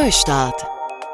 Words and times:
Neustart. 0.00 0.64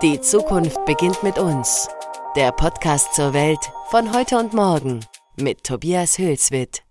Die 0.02 0.20
Zukunft 0.20 0.84
beginnt 0.84 1.22
mit 1.22 1.38
uns. 1.38 1.88
Der 2.36 2.52
Podcast 2.52 3.14
zur 3.14 3.32
Welt 3.32 3.72
von 3.86 4.12
heute 4.12 4.36
und 4.36 4.52
morgen 4.52 5.00
mit 5.40 5.64
Tobias 5.64 6.18
Hülswitt. 6.18 6.82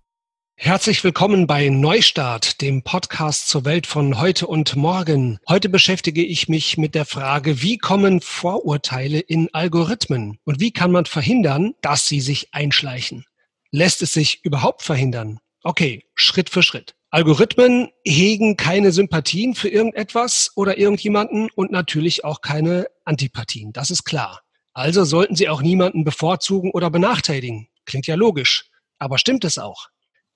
Herzlich 0.56 1.04
willkommen 1.04 1.46
bei 1.46 1.70
Neustart, 1.70 2.62
dem 2.62 2.82
Podcast 2.82 3.48
zur 3.48 3.64
Welt 3.66 3.86
von 3.86 4.20
heute 4.20 4.48
und 4.48 4.76
morgen. 4.76 5.38
Heute 5.48 5.70
beschäftige 5.70 6.24
ich 6.24 6.50
mich 6.50 6.80
mit 6.80 6.96
der 6.96 7.06
Frage, 7.06 7.62
wie 7.62 7.78
kommen 7.78 8.22
Vorurteile 8.22 9.20
in 9.20 9.54
Algorithmen 9.54 10.40
und 10.46 10.60
wie 10.60 10.72
kann 10.72 10.92
man 10.92 11.06
verhindern, 11.06 11.76
dass 11.82 12.08
sie 12.08 12.22
sich 12.22 12.56
einschleichen? 12.56 13.26
Lässt 13.70 14.02
es 14.02 14.14
sich 14.14 14.44
überhaupt 14.44 14.82
verhindern? 14.82 15.40
Okay, 15.62 16.06
Schritt 16.16 16.50
für 16.50 16.64
Schritt. 16.64 16.96
Algorithmen 17.14 17.92
hegen 18.04 18.58
keine 18.58 18.92
Sympathien 18.92 19.54
für 19.54 19.70
irgendetwas 19.70 20.50
oder 20.56 20.80
irgendjemanden 20.80 21.48
und 21.54 21.72
natürlich 21.72 22.26
auch 22.26 22.42
keine 22.42 22.88
Antipathien. 23.06 23.72
Das 23.72 23.92
ist 23.92 24.04
klar. 24.04 24.42
Also 24.74 25.04
sollten 25.04 25.36
sie 25.36 25.48
auch 25.48 25.62
niemanden 25.62 26.06
bevorzugen 26.06 26.72
oder 26.72 26.90
benachteiligen. 26.90 27.68
Klingt 27.86 28.08
ja 28.08 28.16
logisch. 28.16 28.66
Aber 28.98 29.20
stimmt 29.20 29.46
es 29.46 29.60
auch? 29.60 29.90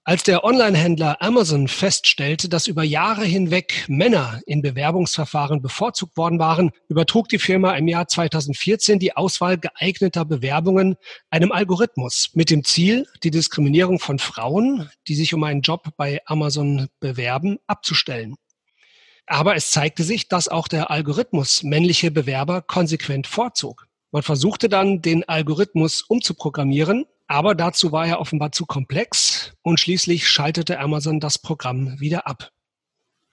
Als 0.08 0.24
der 0.24 0.46
Online-Händler 0.46 1.22
Amazon 1.22 1.68
feststellte, 1.68 2.48
dass 2.48 2.68
über 2.68 2.84
Jahre 2.84 3.26
hinweg 3.26 3.84
Männer 3.90 4.40
in 4.46 4.62
Bewerbungsverfahren 4.62 5.62
bevorzugt 5.62 6.16
worden 6.16 6.40
waren, 6.40 6.72
übertrug 6.88 7.28
die 7.28 7.40
Firma 7.40 7.76
im 7.76 7.90
Jahr 7.90 8.08
2014 8.08 9.00
die 9.00 9.18
Auswahl 9.18 9.58
geeigneter 9.58 10.24
Bewerbungen 10.24 10.96
einem 11.30 11.52
Algorithmus 11.52 12.30
mit 12.36 12.52
dem 12.52 12.64
Ziel, 12.64 13.06
die 13.22 13.32
Diskriminierung 13.32 14.00
von 14.00 14.18
Frauen, 14.18 14.90
die 15.10 15.16
sich 15.16 15.34
um 15.34 15.44
einen 15.44 15.60
Job 15.60 15.90
bei 15.98 16.22
Amazon 16.26 16.88
bewerben, 17.02 17.58
abzustellen. 17.68 18.36
Aber 19.26 19.58
es 19.58 19.72
zeigte 19.72 20.04
sich, 20.04 20.30
dass 20.30 20.48
auch 20.48 20.70
der 20.70 20.90
Algorithmus 20.90 21.64
männliche 21.64 22.12
Bewerber 22.12 22.62
konsequent 22.62 23.28
vorzog. 23.28 23.88
Man 24.12 24.24
versuchte 24.24 24.70
dann, 24.70 25.02
den 25.02 25.28
Algorithmus 25.28 26.02
umzuprogrammieren, 26.02 27.08
aber 27.28 27.56
dazu 27.56 27.92
war 27.92 28.08
er 28.08 28.20
offenbar 28.20 28.52
zu 28.52 28.66
komplex 28.66 29.54
und 29.62 29.80
schließlich 29.80 30.28
schaltete 30.28 30.80
Amazon 30.80 31.20
das 31.20 31.38
Programm 31.38 32.00
wieder 32.00 32.28
ab. 32.28 32.52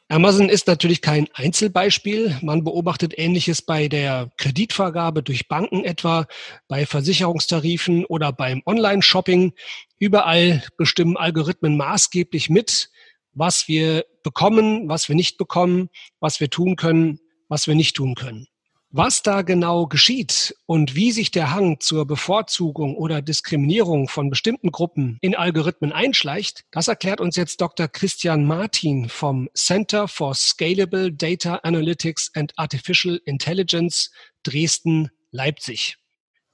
Amazon 0.09 0.51
ist 0.51 0.67
natürlich 0.67 1.01
kein 1.01 1.29
Einzelbeispiel. 1.33 2.37
Man 2.43 2.63
beobachtet 2.63 3.19
Ähnliches 3.19 3.63
bei 3.63 3.89
der 3.89 4.31
Kreditvergabe 4.37 5.23
durch 5.23 5.49
Banken 5.49 5.83
etwa, 5.85 6.27
bei 6.69 6.85
Versicherungstarifen 6.85 8.05
oder 8.05 8.31
beim 8.31 8.63
Online-Shopping. 8.67 9.55
Überall 9.99 10.63
bestimmen 10.77 11.17
Algorithmen 11.17 11.79
maßgeblich 11.79 12.51
mit, 12.51 12.91
was 13.33 13.67
wir 13.67 14.05
bekommen, 14.23 14.89
was 14.89 15.09
wir 15.09 15.17
nicht 15.17 15.39
bekommen, 15.39 15.89
was 16.21 16.39
wir 16.39 16.51
tun 16.51 16.77
können, 16.77 17.19
was 17.49 17.67
wir 17.67 17.75
nicht 17.75 17.97
tun 17.97 18.15
können. 18.15 18.47
Was 18.97 19.23
da 19.23 19.43
genau 19.43 19.89
geschieht 19.89 20.55
und 20.67 20.95
wie 20.95 21.11
sich 21.11 21.33
der 21.33 21.53
Hang 21.53 21.81
zur 21.81 22.07
Bevorzugung 22.07 22.95
oder 22.95 23.23
Diskriminierung 23.23 24.07
von 24.07 24.31
bestimmten 24.31 24.71
Gruppen 24.71 25.19
in 25.21 25.35
Algorithmen 25.35 25.91
einschleicht, 25.91 26.63
das 26.71 26.87
erklärt 26.87 27.21
uns 27.21 27.35
jetzt 27.35 27.61
Dr. 27.61 27.89
Christian 27.89 28.45
Martin 28.45 29.09
vom 29.09 29.51
Center 29.53 30.07
for 30.07 30.37
Scalable 30.37 31.11
Data 31.11 31.57
Analytics 31.65 32.31
and 32.37 32.53
Artificial 32.57 33.21
Intelligence 33.25 34.13
Dresden-Leipzig. 34.45 35.97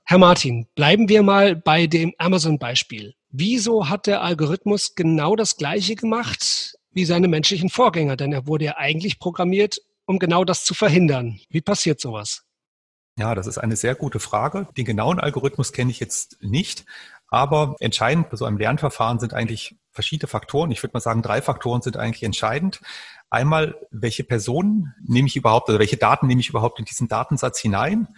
Herr 0.07 0.17
Martin, 0.17 0.67
bleiben 0.75 1.11
wir 1.11 1.23
mal 1.23 1.57
bei 1.57 1.87
dem 1.87 2.15
Amazon-Beispiel. 2.17 3.13
Wieso 3.29 3.91
hat 3.91 4.07
der 4.07 4.23
Algorithmus 4.23 4.95
genau 4.95 5.37
das 5.37 5.59
Gleiche 5.59 5.95
gemacht 5.95 6.75
wie 6.91 7.05
seine 7.05 7.29
menschlichen 7.29 7.69
Vorgänger? 7.69 8.17
Denn 8.17 8.33
er 8.33 8.47
wurde 8.47 8.65
ja 8.65 8.79
eigentlich 8.79 9.19
programmiert, 9.19 9.83
um 10.11 10.19
genau 10.19 10.45
das 10.45 10.65
zu 10.65 10.75
verhindern? 10.75 11.39
Wie 11.51 11.61
passiert 11.61 12.01
sowas? 12.01 12.43
Ja, 13.17 13.37
das 13.37 13.47
ist 13.47 13.59
eine 13.59 13.77
sehr 13.77 13.95
gute 13.95 14.19
Frage. 14.19 14.67
Den 14.77 14.85
genauen 14.85 15.21
Algorithmus 15.21 15.73
kenne 15.73 15.93
ich 15.93 16.01
jetzt 16.01 16.37
nicht, 16.41 16.85
aber 17.29 17.77
entscheidend 17.79 18.29
bei 18.29 18.37
so 18.37 18.45
einem 18.45 18.59
Lernverfahren 18.59 19.21
sind 19.21 19.35
eigentlich 19.35 19.77
verschiedene 19.93 20.27
Faktoren. 20.27 20.73
Ich 20.73 20.83
würde 20.83 20.95
mal 20.95 21.01
sagen, 21.01 21.23
drei 21.23 21.41
Faktoren 21.41 21.81
sind 21.81 21.97
eigentlich 21.97 22.25
entscheidend. 22.25 22.81
Einmal, 23.31 23.77
welche 23.93 24.25
Personen 24.25 24.93
nehme 25.07 25.29
ich 25.29 25.37
überhaupt, 25.37 25.69
oder 25.69 25.79
welche 25.79 25.97
Daten 25.97 26.27
nehme 26.27 26.41
ich 26.41 26.49
überhaupt 26.49 26.81
in 26.81 26.87
diesen 26.87 27.07
Datensatz 27.07 27.61
hinein? 27.61 28.09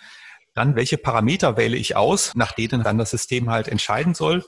Dann, 0.55 0.77
welche 0.77 0.97
Parameter 0.97 1.59
wähle 1.59 1.77
ich 1.77 1.95
aus, 1.95 2.35
nach 2.35 2.53
denen 2.53 2.83
dann 2.85 2.97
das 2.97 3.11
System 3.11 3.51
halt 3.51 3.69
entscheiden 3.69 4.15
soll? 4.15 4.47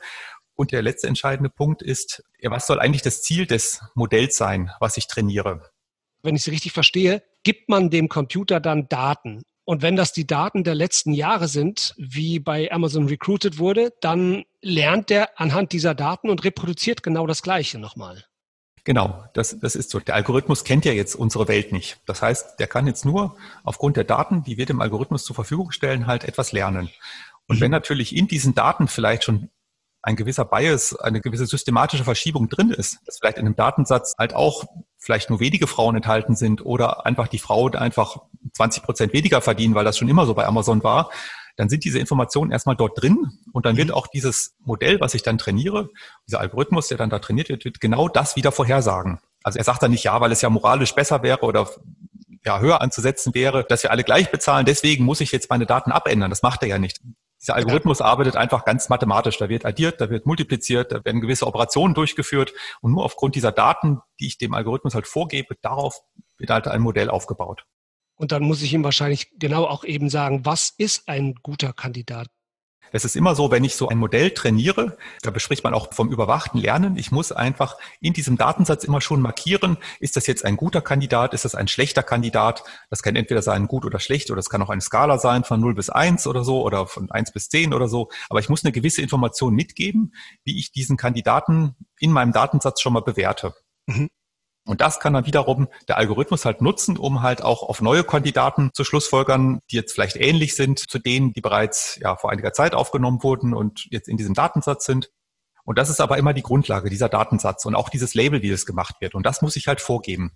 Und 0.55 0.73
der 0.73 0.81
letzte 0.81 1.09
entscheidende 1.09 1.51
Punkt 1.51 1.83
ist, 1.83 2.25
was 2.43 2.67
soll 2.67 2.81
eigentlich 2.81 3.03
das 3.03 3.23
Ziel 3.23 3.47
des 3.47 3.83
Modells 3.95 4.37
sein, 4.37 4.71
was 4.81 4.97
ich 4.97 5.09
trainiere? 5.09 5.74
Wenn 6.25 6.37
ich 6.37 6.43
Sie 6.43 6.51
richtig 6.51 6.73
verstehe, 6.73 7.23
gibt 7.43 7.69
man 7.69 7.91
dem 7.91 8.09
Computer 8.09 8.59
dann 8.59 8.89
Daten. 8.89 9.43
Und 9.67 9.83
wenn 9.83 9.95
das 9.95 10.15
die 10.15 10.27
Daten 10.27 10.65
der 10.65 10.75
letzten 10.75 11.13
Jahre 11.13 11.49
sind, 11.49 11.95
wie 11.99 12.39
bei 12.39 12.73
Amazon 12.73 13.07
Recruited 13.09 13.59
wurde, 13.59 13.93
dann 14.01 14.45
lernt 14.63 15.11
der 15.11 15.39
anhand 15.39 15.73
dieser 15.73 15.95
Daten 15.95 16.31
und 16.31 16.43
reproduziert 16.43 17.03
genau 17.03 17.27
das 17.27 17.43
Gleiche 17.43 17.79
nochmal. 17.79 18.25
Genau, 18.85 19.25
das, 19.35 19.59
das 19.61 19.77
ist 19.77 19.91
so. 19.91 20.01
Der 20.01 20.15
Algorithmus 20.15 20.65
kennt 20.65 20.87
ja 20.87 20.93
jetzt 20.93 21.15
unsere 21.15 21.47
Welt 21.47 21.73
nicht. 21.73 22.01
Das 22.07 22.23
heißt, 22.23 22.59
der 22.59 22.69
kann 22.69 22.87
jetzt 22.87 23.05
nur 23.05 23.37
aufgrund 23.63 23.99
der 23.99 24.05
Daten, 24.05 24.45
die 24.45 24.57
wir 24.57 24.65
dem 24.67 24.81
Algorithmus 24.81 25.25
zur 25.25 25.35
Verfügung 25.35 25.73
stellen, 25.73 26.07
halt 26.07 26.25
etwas 26.25 26.53
lernen. 26.53 26.91
Und 27.49 27.57
mhm. 27.57 27.61
wenn 27.61 27.71
natürlich 27.71 28.17
in 28.17 28.29
diesen 28.29 28.55
Daten 28.55 28.89
vielleicht 28.89 29.25
schon 29.25 29.51
ein 30.05 30.17
gewisser 30.17 30.45
Bias, 30.45 30.95
eine 30.97 31.21
gewisse 31.21 31.47
systematische 31.47 32.05
Verschiebung 32.05 32.49
drin 32.49 32.71
ist, 32.71 32.99
dass 33.07 33.19
vielleicht 33.19 33.39
in 33.39 33.47
einem 33.47 33.57
Datensatz 33.57 34.15
halt 34.19 34.35
auch 34.35 34.65
vielleicht 34.99 35.31
nur 35.31 35.41
wenige 35.41 35.67
Frauen 35.67 35.97
enthalten 35.97 36.37
sind 36.37 36.65
oder 36.65 37.07
einfach 37.07 37.27
die 37.27 37.39
Frauen 37.39 37.75
einfach 37.75 38.19
20 38.53 38.83
Prozent 38.83 39.13
weniger 39.15 39.41
verdienen, 39.41 39.75
weil 39.75 39.85
das 39.85 39.97
schon 39.97 40.09
immer 40.09 40.27
so 40.27 40.35
bei 40.35 40.47
Amazon 40.47 40.85
war, 40.85 41.11
dann 41.57 41.69
sind 41.69 41.85
diese 41.85 41.99
Informationen 41.99 42.51
erstmal 42.51 42.77
dort 42.77 43.01
drin 43.01 43.31
und 43.53 43.65
dann 43.65 43.77
wird 43.77 43.89
mhm. 43.89 43.95
auch 43.95 44.07
dieses 44.07 44.55
Modell, 44.61 45.01
was 45.01 45.15
ich 45.15 45.23
dann 45.23 45.39
trainiere, 45.39 45.89
dieser 46.27 46.41
Algorithmus, 46.41 46.89
der 46.89 46.99
dann 46.99 47.11
da 47.11 47.19
trainiert 47.19 47.49
wird, 47.49 47.65
wird 47.65 47.81
genau 47.81 48.09
das 48.09 48.37
wieder 48.37 48.53
vorhersagen. 48.53 49.21
Also 49.43 49.59
er 49.59 49.65
sagt 49.65 49.83
dann 49.83 49.91
nicht 49.91 50.05
ja, 50.05 50.21
weil 50.21 50.33
es 50.33 50.43
ja 50.43 50.51
moralisch 50.51 50.95
besser 50.95 51.23
wäre 51.23 51.41
oder 51.41 51.69
ja, 52.45 52.61
höher 52.61 52.83
anzusetzen 52.83 53.35
wäre, 53.35 53.65
dass 53.65 53.83
wir 53.83 53.91
alle 53.91 54.05
gleich 54.05 54.31
bezahlen. 54.31 54.67
Deswegen 54.67 55.05
muss 55.05 55.21
ich 55.21 55.33
jetzt 55.33 55.49
meine 55.49 55.65
Daten 55.65 55.93
abändern. 55.93 56.29
Das 56.29 56.43
macht 56.43 56.63
er 56.63 56.69
ja 56.69 56.79
nicht. 56.79 57.01
Dieser 57.45 57.57
Algorithmus 57.57 58.01
arbeitet 58.01 58.37
einfach 58.37 58.65
ganz 58.65 58.89
mathematisch. 58.89 59.37
Da 59.37 59.51
wird 59.51 59.67
addiert, 59.67 60.01
da 60.01 60.09
wird 60.09 60.25
multipliziert, 60.25 60.93
da 60.93 61.05
werden 61.05 61.21
gewisse 61.21 61.47
Operationen 61.47 61.93
durchgeführt 61.93 62.55
und 62.81 62.93
nur 62.93 63.05
aufgrund 63.05 63.35
dieser 63.35 63.53
Daten, 63.53 64.01
die 64.19 64.29
ich 64.29 64.39
dem 64.39 64.55
Algorithmus 64.55 64.95
halt 64.95 65.07
vorgebe, 65.07 65.55
darauf 65.61 66.01
wird 66.39 66.49
halt 66.49 66.67
ein 66.69 66.81
Modell 66.81 67.11
aufgebaut. 67.11 67.67
Und 68.17 68.33
dann 68.33 68.45
muss 68.45 68.63
ich 68.63 68.73
ihm 68.73 68.83
wahrscheinlich 68.83 69.31
genau 69.39 69.67
auch 69.67 69.85
eben 69.85 70.09
sagen, 70.09 70.47
was 70.47 70.71
ist 70.71 71.07
ein 71.07 71.35
guter 71.43 71.75
Kandidat? 71.75 72.29
Es 72.95 73.05
ist 73.05 73.17
immer 73.17 73.35
so, 73.35 73.51
wenn 73.51 73.65
ich 73.65 73.75
so 73.75 73.89
ein 73.89 73.99
Modell 73.99 74.31
trainiere, 74.31 74.97
da 75.23 75.33
bespricht 75.33 75.65
man 75.65 75.75
auch 75.75 75.93
vom 75.93 76.13
überwachten 76.13 76.61
Lernen. 76.61 76.97
Ich 76.97 77.11
muss 77.11 77.33
einfach 77.33 77.77
in 78.01 78.13
diesem 78.13 78.37
Datensatz 78.37 78.85
immer 78.85 79.01
schon 79.01 79.21
markieren, 79.21 79.79
ist 79.99 80.15
das 80.15 80.29
jetzt 80.29 80.45
ein 80.45 80.57
guter 80.57 80.81
Kandidat, 80.81 81.35
ist 81.35 81.45
das 81.45 81.57
ein 81.57 81.67
schlechter 81.67 82.05
Kandidat? 82.05 82.63
Das 82.91 83.03
kann 83.03 83.17
entweder 83.17 83.43
sein 83.43 83.67
gut 83.67 83.85
oder 83.85 83.99
schlecht 83.99 84.31
oder 84.31 84.39
es 84.39 84.49
kann 84.49 84.63
auch 84.63 84.71
eine 84.71 84.81
Skala 84.81 85.19
sein 85.19 85.43
von 85.43 85.59
0 85.59 85.75
bis 85.75 85.91
1 85.91 86.29
oder 86.29 86.45
so 86.45 86.63
oder 86.63 86.87
von 86.87 87.11
1 87.11 87.33
bis 87.33 87.49
10 87.49 87.75
oder 87.75 87.89
so. 87.89 88.11
Aber 88.29 88.39
ich 88.39 88.49
muss 88.49 88.65
eine 88.65 88.71
gewisse 88.71 89.03
Information 89.03 89.55
mitgeben, 89.55 90.15
wie 90.45 90.57
ich 90.57 90.71
diesen 90.71 90.97
Kandidaten 90.97 91.75
in 91.99 92.13
meinem 92.13 92.31
Datensatz 92.31 92.81
schon 92.81 92.93
mal 92.93 93.03
bewerte. 93.03 93.57
Mhm. 93.87 94.09
Und 94.67 94.81
das 94.81 94.99
kann 94.99 95.13
dann 95.13 95.27
wiederum 95.27 95.69
der 95.89 95.99
Algorithmus 95.99 96.47
halt 96.47 96.63
nutzen, 96.63 96.97
um 96.97 97.21
halt 97.21 97.43
auch 97.43 97.63
auf 97.63 97.83
neue 97.83 98.03
Kandidaten 98.03 98.71
zu 98.73 98.83
schlussfolgern, 98.83 99.61
die 99.71 99.77
jetzt 99.77 99.93
vielleicht 99.93 100.17
ähnlich 100.17 100.57
sind 100.57 100.79
zu 100.79 100.99
denen, 100.99 101.35
die 101.35 101.43
bereits 101.43 101.99
ja 102.01 102.17
vor 102.17 102.31
einiger 102.31 102.53
Zeit 102.55 102.75
aufgenommen 102.75 103.23
wurden 103.23 103.53
und 103.53 103.87
jetzt 103.91 104.09
in 104.09 104.17
diesem 104.17 104.35
Datensatz 104.35 104.87
sind. 104.87 105.11
Und 105.65 105.79
das 105.79 105.91
ist 105.91 106.01
aber 106.01 106.17
immer 106.17 106.33
die 106.33 106.43
Grundlage, 106.43 106.89
dieser 106.89 107.11
Datensatz 107.11 107.65
und 107.67 107.75
auch 107.75 107.91
dieses 107.91 108.15
Label, 108.15 108.43
wie 108.43 108.51
das 108.51 108.65
gemacht 108.65 108.97
wird. 109.01 109.15
Und 109.15 109.25
das 109.27 109.43
muss 109.43 109.57
ich 109.57 109.69
halt 109.69 109.81
vorgeben. 109.81 110.33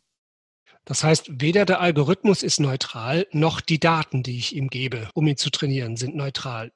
Das 0.84 1.04
heißt, 1.04 1.40
weder 1.40 1.64
der 1.64 1.80
Algorithmus 1.80 2.42
ist 2.42 2.60
neutral, 2.60 3.26
noch 3.30 3.60
die 3.60 3.80
Daten, 3.80 4.22
die 4.22 4.38
ich 4.38 4.54
ihm 4.54 4.68
gebe, 4.68 5.08
um 5.14 5.26
ihn 5.26 5.36
zu 5.36 5.50
trainieren, 5.50 5.96
sind 5.96 6.16
neutral. 6.16 6.72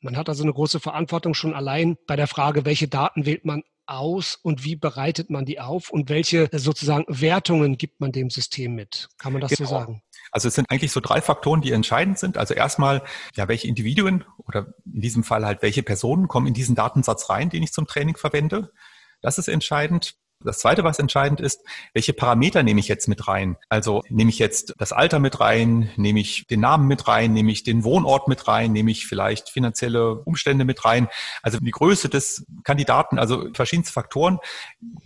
Man 0.00 0.18
hat 0.18 0.28
also 0.28 0.42
eine 0.42 0.52
große 0.52 0.80
Verantwortung 0.80 1.32
schon 1.32 1.54
allein 1.54 1.96
bei 2.06 2.16
der 2.16 2.26
Frage, 2.26 2.66
welche 2.66 2.88
Daten 2.88 3.24
wählt 3.24 3.46
man 3.46 3.62
aus 3.86 4.38
und 4.42 4.64
wie 4.64 4.76
bereitet 4.76 5.30
man 5.30 5.44
die 5.44 5.60
auf 5.60 5.90
und 5.90 6.08
welche 6.08 6.52
äh, 6.52 6.58
sozusagen 6.58 7.04
Wertungen 7.08 7.76
gibt 7.76 8.00
man 8.00 8.12
dem 8.12 8.30
System 8.30 8.74
mit? 8.74 9.08
Kann 9.18 9.32
man 9.32 9.40
das 9.40 9.50
genau. 9.50 9.68
so 9.68 9.74
sagen? 9.74 10.02
Also 10.30 10.48
es 10.48 10.54
sind 10.54 10.70
eigentlich 10.70 10.92
so 10.92 11.00
drei 11.00 11.20
Faktoren, 11.20 11.60
die 11.60 11.72
entscheidend 11.72 12.18
sind. 12.18 12.38
Also 12.38 12.54
erstmal, 12.54 13.02
ja, 13.34 13.48
welche 13.48 13.68
Individuen 13.68 14.24
oder 14.38 14.74
in 14.84 15.00
diesem 15.00 15.24
Fall 15.24 15.44
halt 15.44 15.62
welche 15.62 15.82
Personen 15.82 16.28
kommen 16.28 16.46
in 16.46 16.54
diesen 16.54 16.74
Datensatz 16.74 17.30
rein, 17.30 17.50
den 17.50 17.62
ich 17.62 17.72
zum 17.72 17.86
Training 17.86 18.16
verwende. 18.16 18.72
Das 19.20 19.38
ist 19.38 19.48
entscheidend. 19.48 20.16
Das 20.44 20.58
Zweite, 20.58 20.84
was 20.84 20.98
entscheidend 20.98 21.40
ist, 21.40 21.62
welche 21.92 22.12
Parameter 22.12 22.62
nehme 22.62 22.80
ich 22.80 22.88
jetzt 22.88 23.08
mit 23.08 23.26
rein? 23.26 23.56
Also 23.68 24.02
nehme 24.08 24.30
ich 24.30 24.38
jetzt 24.38 24.74
das 24.78 24.92
Alter 24.92 25.18
mit 25.18 25.40
rein, 25.40 25.90
nehme 25.96 26.20
ich 26.20 26.46
den 26.46 26.60
Namen 26.60 26.86
mit 26.86 27.08
rein, 27.08 27.32
nehme 27.32 27.50
ich 27.50 27.64
den 27.64 27.84
Wohnort 27.84 28.28
mit 28.28 28.46
rein, 28.46 28.72
nehme 28.72 28.90
ich 28.90 29.06
vielleicht 29.06 29.48
finanzielle 29.48 30.16
Umstände 30.16 30.64
mit 30.64 30.84
rein, 30.84 31.08
also 31.42 31.58
die 31.58 31.70
Größe 31.70 32.08
des 32.08 32.46
Kandidaten, 32.62 33.18
also 33.18 33.48
verschiedenste 33.54 33.92
Faktoren. 33.92 34.38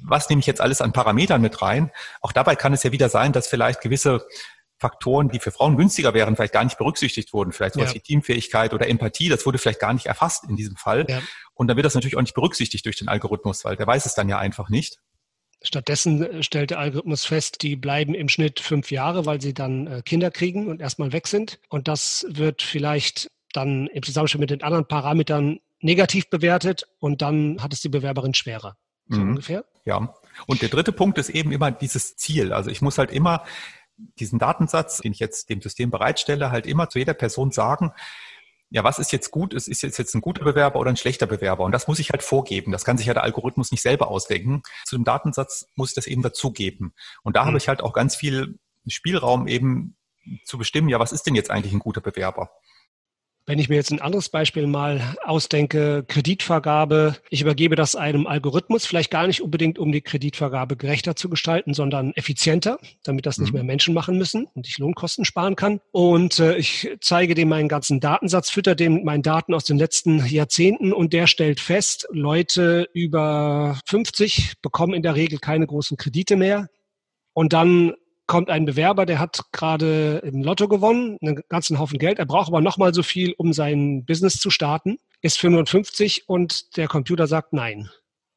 Was 0.02 0.28
nehme 0.28 0.40
ich 0.40 0.46
jetzt 0.46 0.60
alles 0.60 0.80
an 0.80 0.92
Parametern 0.92 1.40
mit 1.40 1.62
rein? 1.62 1.90
Auch 2.20 2.32
dabei 2.32 2.56
kann 2.56 2.72
es 2.72 2.82
ja 2.82 2.92
wieder 2.92 3.08
sein, 3.08 3.32
dass 3.32 3.46
vielleicht 3.48 3.80
gewisse 3.80 4.26
Faktoren, 4.78 5.28
die 5.28 5.40
für 5.40 5.50
Frauen 5.50 5.76
günstiger 5.76 6.14
wären, 6.14 6.36
vielleicht 6.36 6.52
gar 6.52 6.64
nicht 6.64 6.78
berücksichtigt 6.78 7.32
wurden. 7.32 7.52
Vielleicht 7.52 7.74
sowas 7.74 7.90
Ja. 7.90 7.94
wie 7.96 8.00
Teamfähigkeit 8.00 8.72
oder 8.72 8.88
Empathie, 8.88 9.28
das 9.28 9.44
wurde 9.44 9.58
vielleicht 9.58 9.80
gar 9.80 9.92
nicht 9.92 10.06
erfasst 10.06 10.44
in 10.48 10.56
diesem 10.56 10.76
Fall. 10.76 11.04
Ja. 11.08 11.20
Und 11.54 11.66
dann 11.66 11.76
wird 11.76 11.84
das 11.84 11.94
natürlich 11.94 12.16
auch 12.16 12.22
nicht 12.22 12.34
berücksichtigt 12.34 12.86
durch 12.86 12.96
den 12.96 13.08
Algorithmus, 13.08 13.64
weil 13.64 13.76
der 13.76 13.86
weiß 13.86 14.06
es 14.06 14.14
dann 14.14 14.28
ja 14.28 14.38
einfach 14.38 14.68
nicht. 14.68 14.98
Stattdessen 15.62 16.22
äh, 16.22 16.42
stellt 16.42 16.70
der 16.70 16.78
Algorithmus 16.78 17.24
fest, 17.24 17.62
die 17.62 17.76
bleiben 17.76 18.14
im 18.14 18.28
Schnitt 18.28 18.60
fünf 18.60 18.90
Jahre, 18.90 19.26
weil 19.26 19.40
sie 19.40 19.54
dann 19.54 19.86
äh, 19.86 20.02
Kinder 20.04 20.30
kriegen 20.30 20.68
und 20.68 20.80
erstmal 20.80 21.12
weg 21.12 21.26
sind. 21.26 21.58
Und 21.68 21.88
das 21.88 22.26
wird 22.28 22.62
vielleicht 22.62 23.30
dann 23.52 23.86
im 23.88 24.02
Zusammenspiel 24.02 24.40
mit 24.40 24.50
den 24.50 24.62
anderen 24.62 24.86
Parametern 24.86 25.60
negativ 25.80 26.28
bewertet 26.28 26.86
und 26.98 27.22
dann 27.22 27.62
hat 27.62 27.72
es 27.72 27.80
die 27.80 27.88
Bewerberin 27.88 28.34
schwerer. 28.34 28.76
So 29.08 29.20
Mhm. 29.20 29.30
ungefähr. 29.30 29.64
Ja. 29.84 30.14
Und 30.46 30.60
der 30.62 30.68
dritte 30.68 30.92
Punkt 30.92 31.18
ist 31.18 31.30
eben 31.30 31.50
immer 31.50 31.70
dieses 31.70 32.16
Ziel. 32.16 32.52
Also 32.52 32.70
ich 32.70 32.82
muss 32.82 32.98
halt 32.98 33.10
immer 33.10 33.44
diesen 34.20 34.38
Datensatz, 34.38 34.98
den 34.98 35.12
ich 35.12 35.18
jetzt 35.18 35.50
dem 35.50 35.60
System 35.60 35.90
bereitstelle, 35.90 36.50
halt 36.50 36.66
immer 36.66 36.88
zu 36.88 36.98
jeder 36.98 37.14
Person 37.14 37.50
sagen, 37.50 37.92
ja, 38.70 38.84
was 38.84 38.98
ist 38.98 39.12
jetzt 39.12 39.30
gut? 39.30 39.54
Ist, 39.54 39.68
ist 39.68 39.82
jetzt, 39.82 39.98
jetzt 39.98 40.14
ein 40.14 40.20
guter 40.20 40.44
Bewerber 40.44 40.78
oder 40.78 40.90
ein 40.90 40.96
schlechter 40.96 41.26
Bewerber? 41.26 41.64
Und 41.64 41.72
das 41.72 41.88
muss 41.88 41.98
ich 41.98 42.10
halt 42.10 42.22
vorgeben. 42.22 42.72
Das 42.72 42.84
kann 42.84 42.98
sich 42.98 43.06
ja 43.06 43.14
der 43.14 43.22
Algorithmus 43.22 43.70
nicht 43.70 43.82
selber 43.82 44.08
ausdenken. 44.08 44.62
Zu 44.84 44.96
dem 44.96 45.04
Datensatz 45.04 45.66
muss 45.74 45.90
ich 45.90 45.94
das 45.94 46.06
eben 46.06 46.22
dazugeben. 46.22 46.92
Und 47.22 47.36
da 47.36 47.42
Mhm. 47.42 47.48
habe 47.48 47.58
ich 47.58 47.68
halt 47.68 47.82
auch 47.82 47.92
ganz 47.92 48.14
viel 48.16 48.58
Spielraum 48.86 49.48
eben 49.48 49.96
zu 50.44 50.58
bestimmen, 50.58 50.88
ja, 50.88 50.98
was 51.00 51.12
ist 51.12 51.26
denn 51.26 51.34
jetzt 51.34 51.50
eigentlich 51.50 51.72
ein 51.72 51.78
guter 51.78 52.00
Bewerber? 52.02 52.50
Wenn 53.48 53.58
ich 53.58 53.70
mir 53.70 53.76
jetzt 53.76 53.90
ein 53.90 54.02
anderes 54.02 54.28
Beispiel 54.28 54.66
mal 54.66 55.16
ausdenke, 55.24 56.04
Kreditvergabe, 56.06 57.16
ich 57.30 57.40
übergebe 57.40 57.76
das 57.76 57.96
einem 57.96 58.26
Algorithmus, 58.26 58.84
vielleicht 58.84 59.10
gar 59.10 59.26
nicht 59.26 59.40
unbedingt, 59.40 59.78
um 59.78 59.90
die 59.90 60.02
Kreditvergabe 60.02 60.76
gerechter 60.76 61.16
zu 61.16 61.30
gestalten, 61.30 61.72
sondern 61.72 62.12
effizienter, 62.12 62.78
damit 63.04 63.24
das 63.24 63.38
nicht 63.38 63.52
Mhm. 63.52 63.54
mehr 63.54 63.64
Menschen 63.64 63.94
machen 63.94 64.18
müssen 64.18 64.44
und 64.52 64.68
ich 64.68 64.76
Lohnkosten 64.76 65.24
sparen 65.24 65.56
kann. 65.56 65.80
Und 65.92 66.40
äh, 66.40 66.58
ich 66.58 66.90
zeige 67.00 67.34
dem 67.34 67.48
meinen 67.48 67.68
ganzen 67.68 68.00
Datensatz, 68.00 68.50
fütter 68.50 68.74
dem 68.74 68.92
mit 68.92 69.04
meinen 69.04 69.22
Daten 69.22 69.54
aus 69.54 69.64
den 69.64 69.78
letzten 69.78 70.26
Jahrzehnten 70.26 70.92
und 70.92 71.14
der 71.14 71.26
stellt 71.26 71.60
fest, 71.60 72.06
Leute 72.10 72.90
über 72.92 73.80
50 73.86 74.56
bekommen 74.60 74.92
in 74.92 75.02
der 75.02 75.14
Regel 75.14 75.38
keine 75.38 75.66
großen 75.66 75.96
Kredite 75.96 76.36
mehr. 76.36 76.68
Und 77.32 77.54
dann 77.54 77.94
kommt 78.28 78.50
ein 78.50 78.66
Bewerber, 78.66 79.06
der 79.06 79.18
hat 79.18 79.40
gerade 79.50 80.18
im 80.18 80.44
Lotto 80.44 80.68
gewonnen, 80.68 81.16
einen 81.20 81.42
ganzen 81.48 81.80
Haufen 81.80 81.98
Geld. 81.98 82.20
Er 82.20 82.26
braucht 82.26 82.48
aber 82.48 82.60
nochmal 82.60 82.94
so 82.94 83.02
viel, 83.02 83.34
um 83.36 83.52
sein 83.52 84.04
Business 84.04 84.38
zu 84.38 84.50
starten, 84.50 84.98
ist 85.22 85.38
55 85.38 86.28
und 86.28 86.76
der 86.76 86.86
Computer 86.86 87.26
sagt 87.26 87.52
nein. 87.52 87.90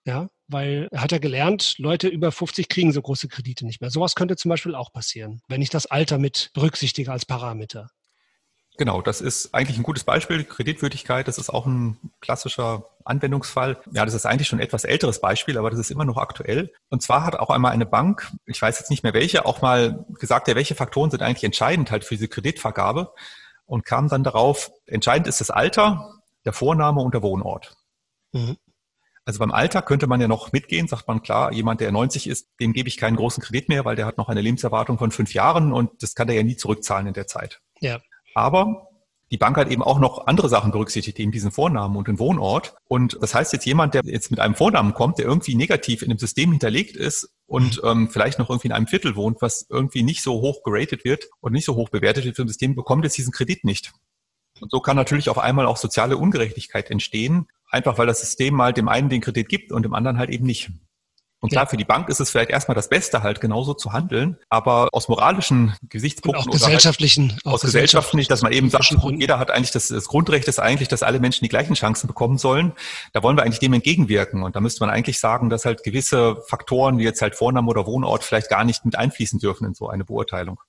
Ja, 0.06 0.30
weil 0.48 0.88
er 0.92 1.02
hat 1.02 1.12
ja 1.12 1.20
gelernt, 1.20 1.76
Leute 1.78 2.08
über 2.08 2.32
50 2.32 2.70
kriegen 2.70 2.92
so 2.92 3.02
große 3.02 3.28
Kredite 3.28 3.66
nicht 3.68 3.82
mehr. 3.82 3.92
Sowas 3.92 4.16
könnte 4.16 4.36
zum 4.36 4.50
Beispiel 4.50 4.74
auch 4.74 4.92
passieren, 4.92 5.42
wenn 5.48 5.62
ich 5.62 5.70
das 5.70 5.86
Alter 5.86 6.18
mit 6.18 6.50
berücksichtige 6.54 7.12
als 7.12 7.26
Parameter. 7.26 7.92
Genau, 8.78 9.02
das 9.02 9.22
ist 9.22 9.54
eigentlich 9.54 9.78
ein 9.78 9.84
gutes 9.84 10.04
Beispiel. 10.04 10.44
Kreditwürdigkeit, 10.44 11.28
das 11.28 11.38
ist 11.38 11.50
auch 11.50 11.66
ein 11.66 11.98
klassischer 12.22 12.86
Anwendungsfall. 13.04 13.78
Ja, 13.92 14.06
das 14.06 14.14
ist 14.14 14.26
eigentlich 14.26 14.48
schon 14.48 14.60
ein 14.60 14.64
etwas 14.64 14.86
älteres 14.86 15.20
Beispiel, 15.20 15.58
aber 15.58 15.70
das 15.70 15.80
ist 15.80 15.92
immer 15.92 16.06
noch 16.06 16.18
aktuell. 16.18 16.72
Und 16.90 17.04
zwar 17.04 17.26
hat 17.26 17.36
auch 17.36 17.50
einmal 17.50 17.74
eine 17.74 17.86
Bank, 17.86 18.32
ich 18.46 18.62
weiß 18.62 18.80
jetzt 18.80 18.90
nicht 18.90 19.04
mehr 19.04 19.14
welche, 19.14 19.46
auch 19.46 19.62
mal 19.62 20.06
gesagt, 20.20 20.48
ja, 20.48 20.56
welche 20.56 20.76
Faktoren 20.76 21.12
sind 21.12 21.22
eigentlich 21.22 21.44
entscheidend 21.44 21.92
halt 21.92 22.06
für 22.06 22.16
diese 22.16 22.30
Kreditvergabe 22.30 23.14
und 23.66 23.86
kam 23.86 24.08
dann 24.08 24.24
darauf, 24.24 24.72
entscheidend 24.86 25.28
ist 25.28 25.42
das 25.42 25.52
Alter, 25.52 26.22
der 26.46 26.54
Vorname 26.54 27.02
und 27.02 27.14
der 27.14 27.22
Wohnort. 27.22 27.76
Mhm. 28.32 28.58
Also 29.26 29.40
beim 29.40 29.52
Alter 29.52 29.82
könnte 29.82 30.08
man 30.08 30.20
ja 30.20 30.28
noch 30.28 30.52
mitgehen, 30.52 30.88
sagt 30.88 31.08
man 31.08 31.22
klar, 31.22 31.54
jemand, 31.54 31.82
der 31.82 31.92
90 31.92 32.28
ist, 32.28 32.50
dem 32.60 32.74
gebe 32.74 32.90
ich 32.90 32.98
keinen 32.98 33.18
großen 33.18 33.44
Kredit 33.44 33.70
mehr, 33.70 33.86
weil 33.86 33.96
der 33.96 34.08
hat 34.08 34.18
noch 34.18 34.30
eine 34.30 34.42
Lebenserwartung 34.42 34.98
von 34.98 35.12
fünf 35.12 35.34
Jahren 35.34 35.72
und 35.72 36.02
das 36.02 36.16
kann 36.16 36.28
er 36.30 36.36
ja 36.36 36.44
nie 36.44 36.58
zurückzahlen 36.58 37.08
in 37.08 37.14
der 37.14 37.28
Zeit. 37.28 37.62
Ja. 37.80 38.00
Aber 38.34 38.88
die 39.32 39.38
Bank 39.38 39.56
hat 39.56 39.72
eben 39.72 39.82
auch 39.82 40.00
noch 40.00 40.28
andere 40.28 40.50
Sachen 40.50 40.72
berücksichtigt, 40.72 41.18
eben 41.18 41.32
diesen 41.32 41.52
Vornamen 41.52 41.96
und 41.96 42.10
den 42.10 42.20
Wohnort. 42.20 42.76
Und 42.90 43.18
das 43.22 43.34
heißt 43.34 43.54
jetzt 43.54 43.66
jemand, 43.66 43.94
der 43.94 44.02
jetzt 44.06 44.30
mit 44.30 44.42
einem 44.42 44.56
Vornamen 44.56 44.94
kommt, 44.94 45.20
der 45.20 45.26
irgendwie 45.26 45.56
negativ 45.56 46.02
in 46.02 46.10
dem 46.10 46.18
System 46.18 46.52
hinterlegt 46.52 46.98
ist 46.98 47.30
und 47.46 47.82
ähm, 47.86 48.10
vielleicht 48.10 48.40
noch 48.40 48.50
irgendwie 48.50 48.68
in 48.68 48.74
einem 48.74 48.88
Viertel 48.88 49.16
wohnt, 49.16 49.42
was 49.42 49.66
irgendwie 49.70 50.04
nicht 50.04 50.22
so 50.22 50.34
hoch 50.42 50.64
geratet 50.64 51.06
wird 51.06 51.30
und 51.40 51.54
nicht 51.54 51.66
so 51.66 51.76
hoch 51.76 51.90
bewertet 51.90 52.26
wird 52.26 52.36
für 52.36 52.44
das 52.44 52.52
System, 52.52 52.76
bekommt 52.76 53.06
jetzt 53.06 53.18
diesen 53.18 53.32
Kredit 53.32 53.64
nicht. 53.64 53.94
Und 54.60 54.70
so 54.70 54.82
kann 54.82 54.98
natürlich 54.98 55.30
auf 55.30 55.40
einmal 55.40 55.66
auch 55.66 55.78
soziale 55.78 56.18
Ungerechtigkeit 56.18 56.92
entstehen, 56.92 57.48
einfach 57.70 57.98
weil 57.98 58.08
das 58.08 58.20
System 58.20 58.54
mal 58.54 58.74
dem 58.74 58.90
einen 58.90 59.08
den 59.08 59.22
Kredit 59.22 59.48
gibt 59.48 59.72
und 59.72 59.84
dem 59.84 59.94
anderen 59.94 60.18
halt 60.18 60.30
eben 60.30 60.46
nicht. 60.46 60.72
Und 61.42 61.50
klar, 61.50 61.66
für 61.66 61.76
die 61.76 61.86
Bank 61.86 62.08
ist 62.08 62.20
es 62.20 62.30
vielleicht 62.30 62.52
erstmal 62.52 62.76
das 62.76 62.88
Beste, 62.88 63.24
halt 63.24 63.42
genauso 63.42 63.74
zu 63.74 63.94
handeln, 63.94 64.38
aber 64.50 64.90
aus 64.92 65.10
moralischen 65.10 65.76
Und 65.82 65.90
Gesichtspunkten 65.90 66.44
auch 66.44 66.46
oder 66.46 66.54
halt 66.54 66.66
gesellschaftlichen. 66.66 67.40
auch 67.44 67.54
aus 67.54 67.62
Gesellschaft 67.62 68.14
nicht, 68.14 68.30
dass 68.30 68.44
man 68.44 68.52
eben 68.52 68.70
sagt, 68.70 68.84
gesellschaftlichen 68.84 69.20
jeder 69.20 69.40
hat 69.40 69.50
eigentlich 69.50 69.72
das, 69.72 69.88
das 69.88 70.06
Grundrecht 70.06 70.48
ist 70.48 70.60
eigentlich, 70.60 70.88
dass 70.88 71.02
alle 71.02 71.20
Menschen 71.20 71.44
die 71.44 71.50
gleichen 71.50 71.74
Chancen 71.74 72.06
bekommen 72.06 72.38
sollen. 72.38 72.74
Da 73.14 73.24
wollen 73.24 73.38
wir 73.38 73.44
eigentlich 73.44 73.60
dem 73.60 73.74
entgegenwirken. 73.74 74.44
Und 74.44 74.56
da 74.56 74.62
müsste 74.62 74.84
man 74.84 74.92
eigentlich 74.92 75.20
sagen, 75.20 75.50
dass 75.50 75.66
halt 75.66 75.84
gewisse 75.84 76.38
Faktoren, 76.48 77.00
wie 77.00 77.04
jetzt 77.04 77.24
halt 77.24 77.36
Vorname 77.36 77.68
oder 77.68 77.88
Wohnort, 77.88 78.24
vielleicht 78.24 78.50
gar 78.50 78.64
nicht 78.64 78.86
mit 78.86 78.96
einfließen 78.96 79.40
dürfen 79.40 79.66
in 79.66 79.74
so 79.74 79.90
eine 79.90 80.06
Beurteilung. 80.06 80.60